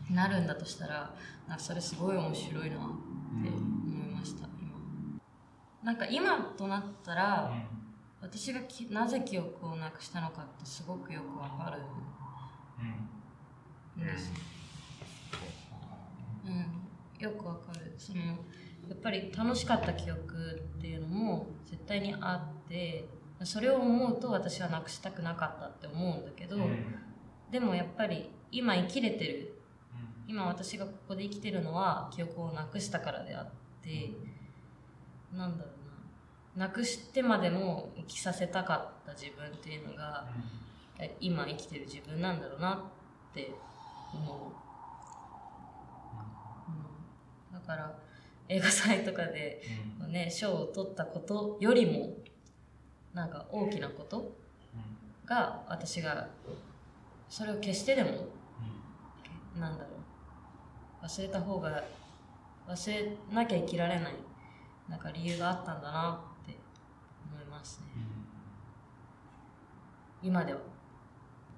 [0.10, 1.14] なるんだとしたら
[1.48, 5.22] なんかそれすごい面白いなって思いました今。
[5.84, 7.54] なんか今となったら
[8.22, 11.82] 私がきなぜ記憶をなくしたのかってすごくよくわかる
[12.84, 14.06] ん。
[14.06, 14.32] です
[16.46, 17.94] うん、よくわかる。
[17.98, 18.36] そのや
[18.94, 23.08] っぱり楽しかった記憶っていうのも絶対にあって
[23.44, 26.58] それを思うと私はなくしたくなかったって思うんだけど、
[27.52, 29.54] でもやっぱり今生きれてる
[30.28, 33.48] 今私がここで生きてるのは記憶をなくしたからであっ
[33.82, 34.12] て
[35.34, 35.70] なんだろ
[36.56, 36.68] うな。
[36.68, 40.28] なくしてまでも生きさせたかった自分っていうのが
[41.20, 42.74] 今生きてる自分なんだろうな
[43.32, 43.52] って
[44.14, 44.38] 思う、
[47.52, 48.00] うん、だから、
[48.48, 49.62] 映画祭とかで、
[50.10, 52.16] ね、賞を取ったことよりも
[53.14, 54.36] なんか大きなこと
[55.26, 56.30] が私が
[57.30, 58.28] それを消してでも、
[59.60, 60.04] なんだろう。
[61.04, 61.84] 忘れた方が
[62.66, 64.14] 忘れなきゃ生きられない
[64.88, 66.58] なんか理由があったんだなって
[67.30, 67.88] 思いますね、
[70.22, 70.60] 今では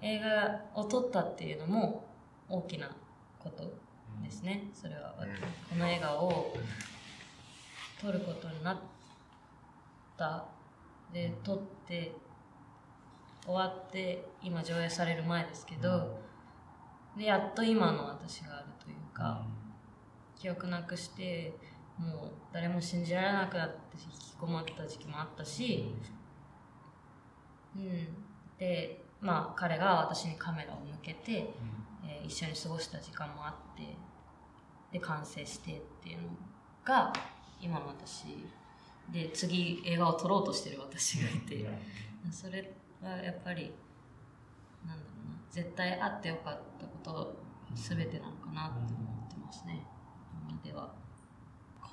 [0.06, 2.06] 映画を撮ったっていうのも
[2.48, 2.96] 大きな
[3.40, 3.64] こと
[4.24, 4.70] ですね。
[4.72, 5.16] それは、
[5.68, 6.56] この映画を
[8.00, 8.78] 撮ることになっ
[10.16, 10.46] た。
[11.12, 12.12] で撮って
[13.46, 16.20] 終わって今上映される前ですけど、
[17.18, 19.44] でやっと今の私があるというか、
[20.36, 21.54] 記憶なくして
[21.98, 25.96] もう誰も信じられなくなって引きこもった時期もあったし、
[27.76, 28.08] うん、
[28.60, 31.54] でまあ彼が私にカメラを向けて、
[32.06, 33.98] えー、一緒に過ごした時間もあって
[34.92, 36.30] で完成してっていうの
[36.84, 37.12] が
[37.62, 38.26] 今の私
[39.12, 41.68] で次映画を撮ろうとしてる私がいて
[42.32, 43.72] それはやっぱり
[44.86, 47.36] なんだろうな絶対あってよかったこと
[47.74, 49.86] 全てなのかなって思ってますね
[50.50, 51.05] 今では。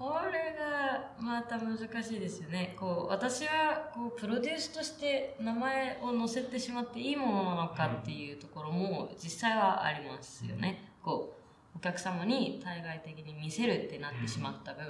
[0.03, 2.75] これがまた難しいですよね。
[2.77, 10.91] こう私はこうプロデュースとして名前を載せてしまっていいものなのかっていうところも実際はありますよね。
[11.05, 11.37] こ
[11.75, 14.85] うお客様に対外的に見せるってなってしまった分、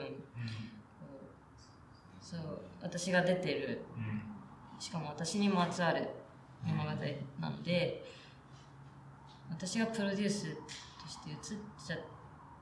[2.23, 2.41] そう
[2.81, 3.83] 私が出てる、
[4.81, 6.09] しかも私にまつわる
[6.65, 6.91] 物語
[7.39, 8.03] なので
[9.51, 10.47] 私がプロデュース
[10.99, 11.37] として映っ
[11.87, 12.12] ちゃって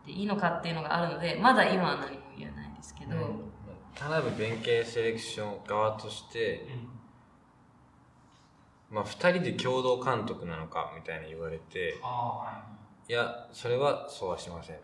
[0.06, 3.40] いいのかっていうのがあるのでまだ今は何も言えないですけど、うん、
[3.94, 6.66] 田辺弁慶セレクション側として、
[8.90, 12.62] うん、まあ、2人で共同監督なのかみたいに言われて、は
[13.08, 14.82] い、いやそれはそうはしませんと、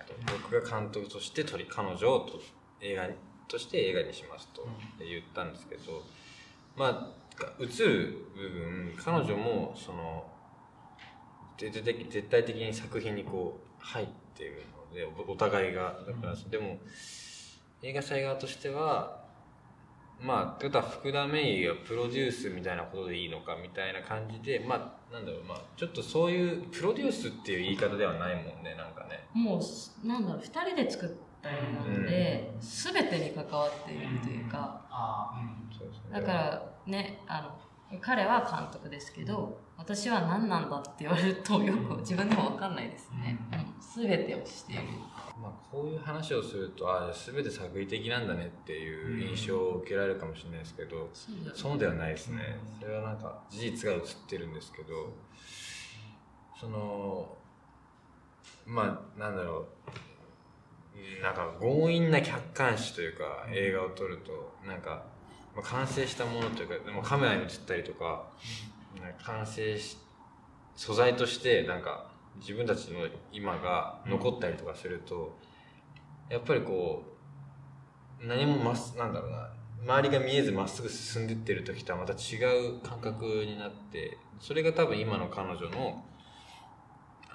[0.50, 2.40] 僕が監督として撮り彼女をと
[2.80, 3.08] 映画
[3.48, 4.66] として映画にしますと
[4.98, 6.02] 言ったんですけど、
[6.76, 7.26] まあ
[7.60, 10.24] 映る部分彼女もその
[11.58, 11.82] 絶
[12.30, 15.96] 対的に作品にこう入っているのでお互いが。
[16.06, 16.78] だから、でも
[17.82, 19.26] 映画祭側としては
[20.20, 29.28] まあ、ということは福田芽衣がプロデュースみたいなことでいいのかみたいな感じで、まあ、なんだろう、まあ、ちょっとそういうプロデュースっていう言い方ではないもんね、なんかね。
[29.34, 31.08] もう、なんだろう、二人で作っ
[31.42, 31.52] た映
[31.84, 34.82] 画なので、す、べ、てに関わっているというか、
[36.10, 37.65] だからね、あの、
[38.00, 43.38] 彼は監督ですけど、私は何なんだって言われるとよく自分でも分かんないですね。
[43.80, 44.82] す、べ、てをしている。
[45.40, 51.10] まあ、こういう話をするとああ全て作為的なんだねっていう印象を受けられるかもしれないですけど、
[51.54, 52.58] そうではないですね。
[52.80, 55.14] それはなんか事実が映ってるんですけど
[56.58, 57.36] その
[58.64, 59.66] まあなんだろう。
[61.22, 65.04] なんか強引な客観視というか映画を撮るとなんか、
[65.56, 68.26] まあ、完成したものというかでもカメラに映ったりとか
[69.24, 69.96] 完成し
[70.76, 75.38] 素材としてなんか自分たちの今が残ったりとかすると、
[76.28, 77.02] やっぱりこ
[78.22, 79.48] う何もまっなんだろうな
[79.82, 82.36] 周りが見えずまっすぐ進んでってる時とはまた違
[82.76, 86.04] う感覚になってそれが多分今の彼女の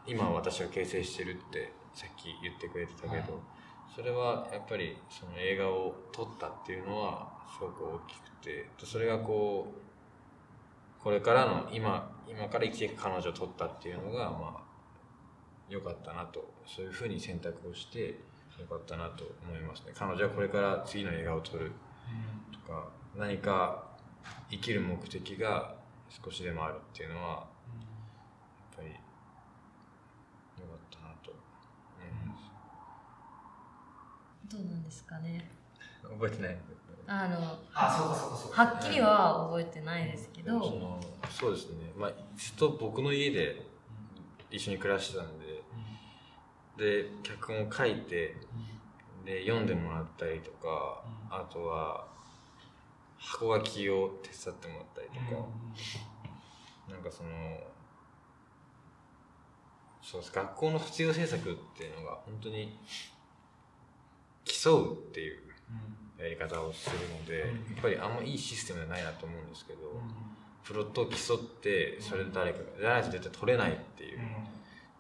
[0.06, 3.42] 今私が形成してるってさっき言ってくれてたけど、
[3.96, 9.68] それはやっぱりその映画を撮ったっていうのはすごく大きくてそれがこ
[11.00, 14.62] うこれからの今今から生きていく彼女を撮ったっていうのがまあ
[15.70, 18.20] 良かったなとそういうふうに選択をして
[18.60, 19.94] 良かったなと思いますね。
[19.96, 21.72] 彼女はこれから次の映画を撮る
[22.52, 23.84] とか、何か
[24.50, 25.76] 生きる目的が
[26.10, 27.46] 少しでもあるっていうのはやっ
[28.76, 28.90] ぱり
[30.60, 31.40] 良かったなと思
[32.06, 32.36] いま
[34.50, 35.61] す、どうなんですかね
[36.04, 36.58] 覚えてない。
[37.08, 38.66] あのあそうかそうかそうか。
[38.66, 41.00] はっきりは覚えてないですけど、その
[41.30, 41.92] そうですね。
[41.98, 43.66] まあずっと僕の家で
[44.50, 45.52] 一緒に暮らしてたんで。
[46.78, 48.36] で脚本を書いて、
[49.26, 52.08] で読んでもらったりとか、あとは
[53.20, 55.48] 箱書きを手伝ってもらったりとか、
[56.90, 57.30] なんかその
[60.02, 60.34] そうです。
[60.34, 62.80] 学校の卒業制作っていうのが本当に
[64.46, 65.42] 競うっていう
[66.18, 69.80] やり方をするので、やっぱりあんまいいシステムじゃないなと思うんですけど、
[70.64, 74.20] プロットを競ってそれで誰かがじゃないと絶対取れないっていう。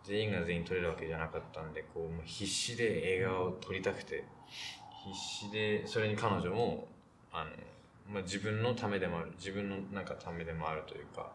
[0.03, 4.23] 全員が全員撮れるわけじゃなかったんでこうもう必死で映画を撮りたくて
[5.05, 6.87] 必死でそれに彼女も
[7.31, 7.51] あの、
[8.11, 11.31] まあ、自分のためでもある自分のなんかためでもあるというか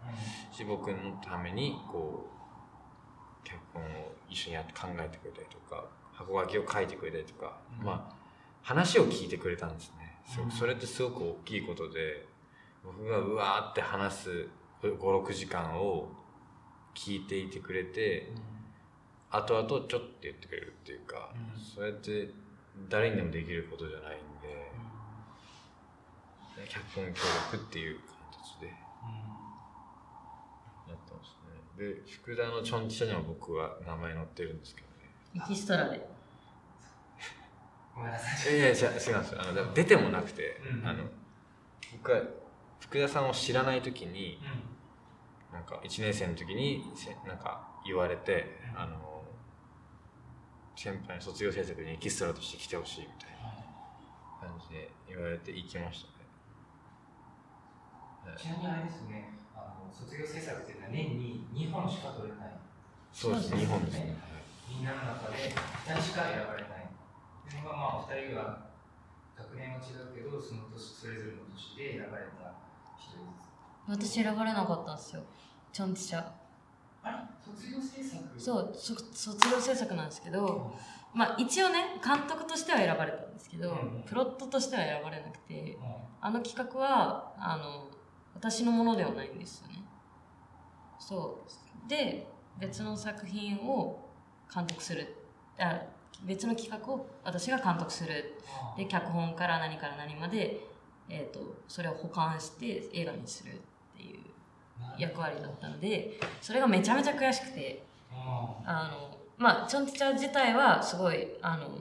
[0.53, 2.27] 志保君のためにこ
[3.45, 3.87] う脚本を
[4.29, 8.16] 一緒にやって考えてくれたりとか箱書きを書いてくれたりとか、まあ
[8.67, 10.19] 話を聞いてくれたんですね。
[10.51, 12.27] それってすごく大きいことで
[12.85, 14.49] 僕がうわーって話す
[14.83, 16.09] 56時間を
[16.93, 18.33] 聞いていてくれて、
[19.31, 21.63] 後々ちょっと言ってくれるっていうか、うん。
[21.63, 22.29] そうやって
[22.89, 24.73] 誰にでもできることじゃないんで、
[26.69, 28.01] 脚本協力っていう
[28.33, 28.73] 形でや
[30.93, 31.37] ってます
[31.79, 31.95] ね。
[31.95, 35.47] で福田のちょんちゃにも僕は名前載ってるんですけどね。
[35.47, 36.16] エキストラで
[37.97, 38.55] ごめんなさい。
[38.55, 39.17] いやいや違うんですよ。
[39.41, 40.87] あのでも出てもなくて、うん。
[40.87, 41.05] あの
[41.93, 42.21] 僕は
[42.79, 44.39] 福田さんを知らない時に
[45.51, 49.25] うなんか1年生の時にせなんか言われてあの
[50.77, 53.49] 先輩の卒業制作にエキストラとして来てほしいみたいな
[54.47, 56.09] 感じで言われて行きました
[58.29, 58.31] ね。
[58.35, 58.39] はい。
[58.39, 62.53] ちなみにあれですね、あの卒業制作っていうのは年に2本しか取れない。
[63.11, 64.19] そうですね日本ですね。
[64.69, 65.49] みんなの中で
[65.89, 66.76] 2人しか選ばれない。
[67.51, 68.67] でまあまあ2人が
[69.37, 72.55] 学年は違うけど、その年それぞれの年で選ばれた
[72.99, 74.11] 1人ずつ。
[74.11, 75.23] 私選ばれなかったんですよ。
[75.73, 76.33] ちょんちちゃ
[77.03, 77.17] あれ？
[77.45, 78.41] 卒業制作？
[78.41, 80.75] そうそ卒業制作なんですけど
[81.15, 84.03] まあ一応ね監督としては選ばれたんですけど、うん。
[84.07, 85.85] プロットとしては選ばれなくてうん。
[86.21, 87.89] あの企画はあの
[88.35, 89.85] 私のものではないんですよね。
[90.99, 91.89] そう。
[91.89, 92.27] で
[92.59, 94.11] 別の作品を
[94.53, 95.15] 監督する。
[95.59, 95.83] あ
[96.25, 98.35] 別の企画を私が監督する。
[98.77, 100.61] で脚本から何から何まで、
[101.09, 103.55] えー、とそれを保管して映画にするっ
[103.97, 104.21] ていう
[104.99, 107.85] 役割だったのでそれがめちゃめちゃ悔しくて。
[108.65, 111.79] あのまあちょんちちゃ自体はすごいあの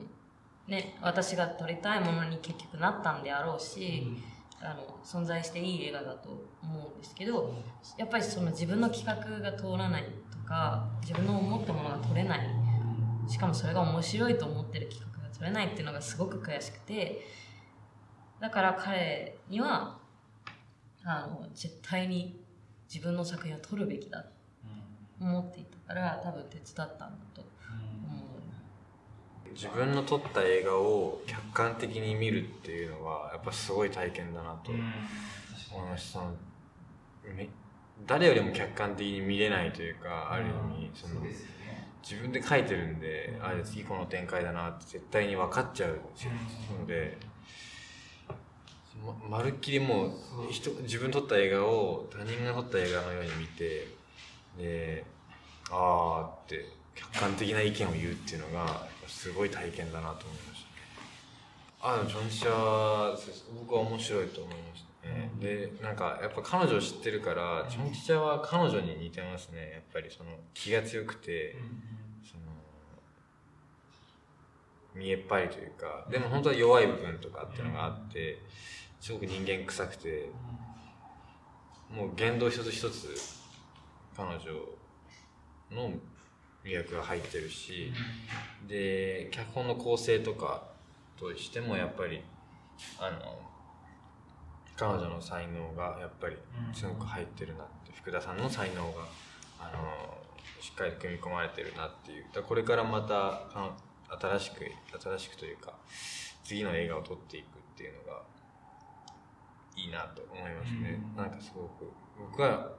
[0.68, 4.06] ね私が撮りたいものに結局なったんであろうし、
[4.60, 6.28] あの存在していい映画だと
[6.62, 7.54] 思うんですけど
[7.96, 12.48] やっぱりその自分の企画が通らないとか自分の思ったものが撮れない
[13.28, 17.20] しかもそれが面白いと思ってる企画が撮れないっていうのがすごく悔しくて
[18.40, 19.98] だから彼には
[21.04, 22.40] あの絶対に
[22.92, 24.30] 自分の作品を撮るべきだと
[25.20, 27.52] 思っていたから多分手伝ったんだと思う。
[29.52, 34.82] 自分の撮った映画を客観的に見るっていうのはやっぱすごい体験だなと思い
[35.88, 36.32] ましたその
[37.34, 37.48] め
[38.06, 40.48] 誰よりも客観的に見れないというかある意
[40.84, 41.22] 味その
[42.08, 45.98] 自分で書いてるんであ次この展開だなって絶対に分かっちゃう
[46.80, 47.18] ので
[49.28, 50.10] ままるっきりもう
[50.52, 53.88] 人自分撮った映画を他人が撮った映画のように見て
[54.56, 55.04] で
[55.68, 60.64] ああって客観的な意見を言うっていうのがすごい体験だなと思いまし
[61.82, 61.90] た。
[61.90, 63.16] ねあでもジョン・シャ
[63.60, 69.70] 僕は面白いと思いましたね、でなんかやっぱ彼女を知ってるからジョン・チャーは彼女に似てますね。
[69.74, 71.66] やっぱりその気が強くて、その
[74.96, 78.42] 見えっ張りというかでも本当は弱い部分とかっていうのがあって
[79.00, 80.30] すごく人間臭くて
[81.90, 83.14] もう言動一つ一つ
[84.16, 84.38] 彼女
[85.70, 85.92] の
[86.64, 87.92] 魅力が入ってるし
[88.66, 90.64] で脚本の構成とか
[91.18, 92.22] としてもやっぱり
[92.98, 93.38] あの
[94.76, 96.36] 彼女の才能がやっぱり
[96.74, 99.06] すごく入ってるなって福田さんの才能が
[99.60, 100.18] あの
[100.60, 102.26] しっかり組み込まれてるなっていう。
[102.32, 103.40] だこれからまた
[104.08, 104.64] 新しく
[105.00, 105.74] 新しくというか
[106.44, 108.22] 次の映画を撮っていくっていうのが
[109.76, 111.16] いいなと思いますね、うん。
[111.16, 112.70] なんかすごく僕は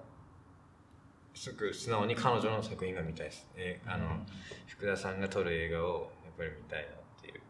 [1.33, 4.25] すごく素直に彼女の作品が見たいです、えあの
[4.65, 6.89] 福田さんが撮る映画をやっぱり見たいなっ
[7.21, 7.41] ていう。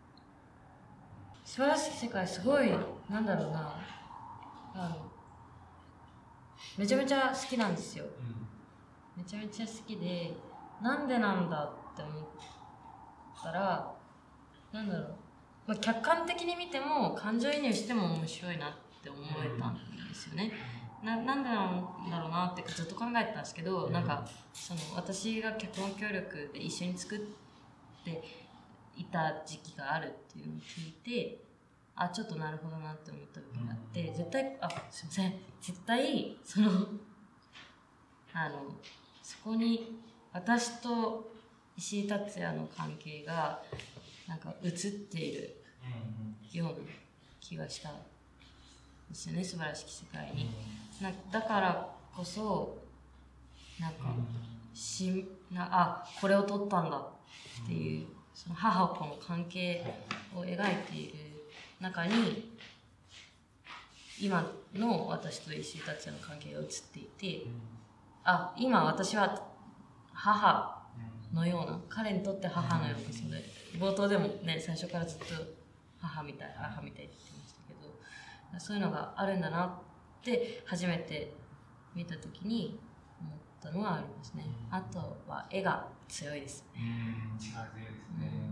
[1.46, 2.70] 素晴らしい世界すごい
[3.10, 3.74] なんだろうな。
[4.76, 5.12] あの
[6.78, 8.06] めちゃめちゃ好きなんですよ。
[9.16, 10.34] めちゃめちゃ好きで
[10.82, 11.64] なんでなんだ
[11.94, 12.24] って思っ
[13.44, 13.94] たら
[14.72, 15.16] なんだろう、
[15.68, 18.72] まあ、客観的に見ても感情移入しても面白いなっ
[19.02, 20.52] て思えたんですよね、
[21.04, 27.20] ななんでなんだろうなってずっと考えてたんですけど、なんかその私が脚本協力で一緒に作っ
[28.04, 28.24] て
[28.96, 31.44] いた時期があるっていうのを聞いて
[31.96, 35.34] あちょっとなるほどなって思った時があって絶対あすいません。
[35.62, 36.70] 絶対その
[38.34, 38.76] あの
[39.22, 40.00] そこに
[40.34, 41.37] 私と
[41.78, 43.62] 石井達也の関係が
[44.28, 45.56] なんか映っている
[46.52, 46.74] ような
[47.40, 47.94] 気がしたん
[49.10, 50.50] ですよね素晴らしき世界に。
[51.02, 52.78] なだからこそ
[53.80, 54.16] なんか
[54.74, 59.84] しなあこれを撮ったんだっていうその母子の関係
[60.36, 61.14] を描いている
[61.80, 62.52] 中に
[64.20, 67.48] 今の私と石井達也の関係が映っていて
[68.24, 69.44] あ今私は
[70.12, 70.77] 母
[71.38, 73.44] のような彼にとって母のようなそれ
[73.80, 75.26] 冒頭でもね最初からずっと
[76.02, 77.74] 母みたい母みたいって言ってましたけ
[78.56, 79.70] どそういうのがあるんだなっ
[80.24, 81.34] て初めて
[81.96, 82.80] 見た時に
[83.22, 86.82] 思ったのはありますね、あとは絵が強いですね。
[87.34, 88.52] うん力強いですね、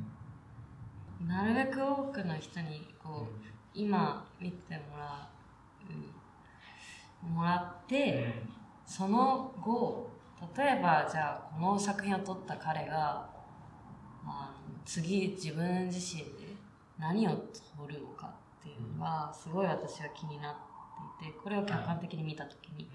[1.27, 5.29] なるべく多くの人にこう、今見てもら
[7.23, 8.41] うもらって、
[8.85, 10.14] その後
[10.57, 13.27] 例えばじゃあこの作品を撮った彼が
[14.25, 16.55] あの次自分自身で
[16.99, 20.55] 何を撮るのかっていうのがすごい私は気になっ
[21.19, 22.89] ていてこれを客観的に見た時に、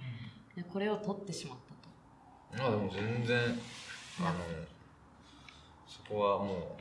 [0.57, 1.59] でこれを撮ってしまっ
[2.53, 2.67] たと。
[2.67, 3.39] あでも全然
[4.21, 4.39] あの
[5.87, 6.77] そこはも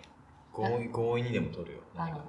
[0.53, 1.79] う強引にでも撮るよ。
[1.95, 2.21] あの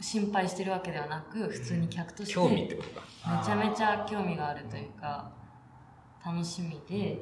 [0.00, 3.06] 心配してるわけではなく普通に客として興味ってことか。
[3.40, 5.30] めちゃめちゃ興味があるというか
[6.24, 7.20] 楽しみで、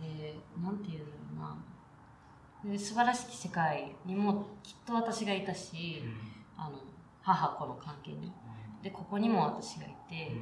[0.00, 1.56] でなんていうんだろ
[2.64, 2.72] うな。
[2.72, 6.02] で素晴らしき世界にもきっと私がいたし、
[6.56, 6.78] あの
[7.22, 8.32] 母子の関係に
[8.82, 10.32] でここにも私がいて、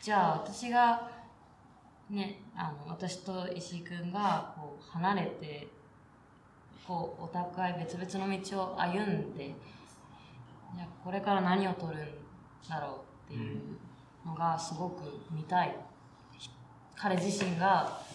[0.00, 1.10] じゃあ私が
[2.10, 5.68] ねあの私と石井君がこう離れて
[6.86, 9.54] こうお互い別々の道を歩んで
[10.76, 11.98] じゃこれから何を撮るん
[12.68, 13.60] だろうっていう
[14.24, 15.76] のがすごく見たい。
[16.96, 18.13] 彼自身が一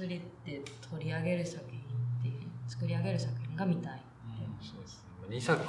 [0.00, 0.08] 人
[0.44, 1.82] で取り上げる作品っ
[2.22, 5.36] て作り上げる作品が見たい、うん、そうですね。
[5.36, 5.62] 2作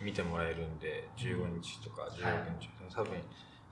[0.00, 2.60] 見てもらえるんで15日とか16日、はい、
[2.94, 3.12] 多分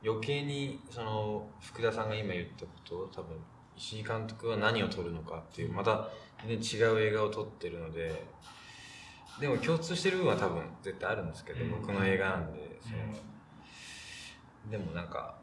[0.04, 3.36] 余計にその福田さんが今言ったことを多分
[3.76, 6.08] 石井監督は何を撮るのかっていうまた
[6.46, 8.24] 全然違う映画を撮ってるので
[9.40, 12.96] でも共通してる部分は多分絶対あるんですけど、僕の映画なんでその
[14.70, 15.34] でもなんか、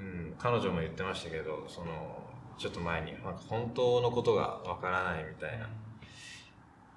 [0.00, 2.26] うん、彼女も言ってましたけどその
[2.58, 5.68] ちょっと前になんか本当のことがわからないみたいな。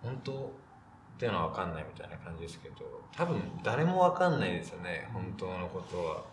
[0.01, 2.76] 本当っていうのは分かんないみたいな感じですけど
[3.14, 6.24] 多分誰も分かんないですよね本当のことは。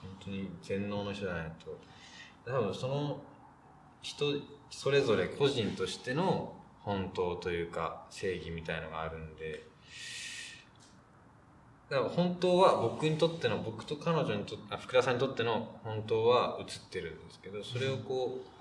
[0.00, 1.78] 本当に全能の人じゃないと。
[2.50, 3.20] 多分その
[4.02, 4.24] 人
[4.70, 9.66] それぞれ個人としての本当というか正義みたいのがあるんで。
[11.90, 18.53] だから本当は僕にとっての僕と彼女にとって福田さんにとっての本当は映ってるんですけどそれをこう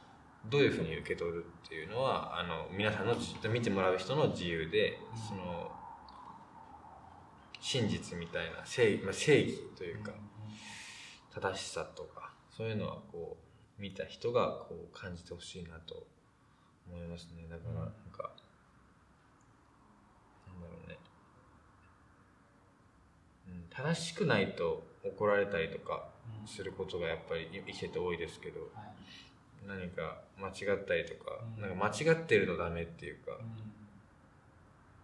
[0.46, 3.16] どういうふうに受け取るっていうのはあの皆さんの
[3.50, 5.72] 見てもらう人の自由でその
[7.60, 10.12] 真実みたいな正義,、まあ、正義というか
[11.34, 16.06] 正しさとかそういうのはこう見た人がこう感じてほしいなと
[16.92, 17.48] 思いますね。
[17.50, 18.32] だからなんか、
[20.48, 20.98] なんだろうね、
[23.48, 26.10] うん、正しくないと怒られたりとか
[26.46, 28.60] することがやっぱり生きてて多いですけど、
[29.68, 33.38] 何か間違ったりとか、なんか間違ってるとダメっていうか、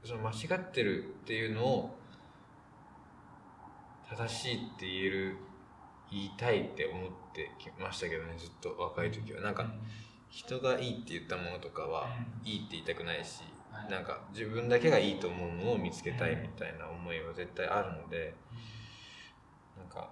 [0.03, 1.95] その間違ってるっていうのを
[4.09, 5.37] 正しいって言える
[6.11, 9.41] 言いたいって思ってきましたけどねずっと若い時は。
[9.41, 9.71] なんか、
[10.29, 12.07] 人がいいって言ったものとかは
[12.43, 13.43] いいって言いたくないし、
[13.89, 18.33] なんか自分だけがいいと思うものを見つけたいみたいな思いは絶対あるので、
[19.77, 20.09] なんか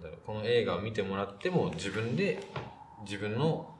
[0.00, 2.42] だろうこの映画を見てもらっても自分で
[3.04, 3.74] 自分の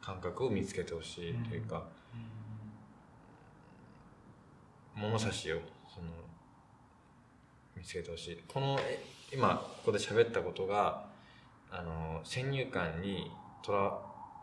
[0.00, 1.84] 感覚を見つけてほしいというか、
[4.94, 6.08] 物差しをその
[7.76, 8.38] 見つけてほしい。
[8.48, 8.78] この
[9.32, 11.06] 今ここで喋ったことが
[11.70, 13.30] あの先入観に
[13.64, 13.92] 捉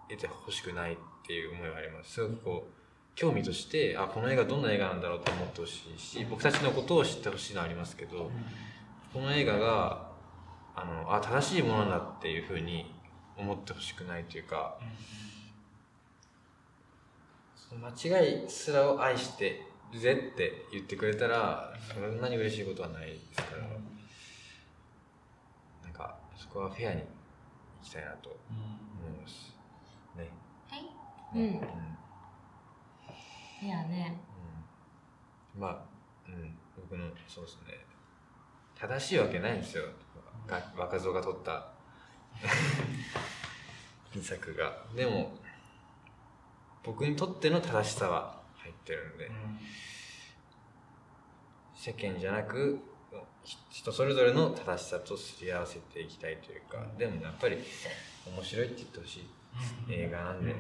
[0.10, 2.14] えてほしくないっていう思いはあります。
[2.14, 2.80] すごくこう
[3.16, 8.32] 興味としてあこの映画どんな映画なんだろうと思ってほしいし僕たちのことを知ってほしいのはありますけど
[9.14, 10.09] この映画が
[10.82, 12.94] あのあ正しいものだっていうふうに
[13.38, 14.78] 思ってほしくないというか
[17.56, 19.62] その間違いすらを愛して
[19.92, 23.62] るぜって言ってくれたらそんなに嬉しいことはないですから
[25.84, 27.04] なんかそこはフェアにい
[27.84, 29.54] きたいなと思います。
[30.18, 30.30] ね。
[30.70, 30.86] はい。
[31.36, 31.42] うん。
[31.42, 31.90] うん
[33.62, 34.18] いやね、
[35.56, 35.80] うん、まあ、
[36.26, 37.86] うん、僕のそうですね
[38.74, 39.84] 正しいわけないんですよ
[40.76, 41.68] 若造が撮った。
[44.14, 44.86] 2作が。
[44.96, 45.38] でも
[46.84, 49.60] 僕にとっての正しさは入ってるんで、うん、
[51.76, 52.80] 世間じゃなく
[53.70, 56.86] 人それぞれの正しさとすり合わせていきたいというか。
[56.98, 57.58] でもやっぱり
[58.26, 59.30] 面白いって言ってほしい。
[59.90, 60.56] 映画なんで、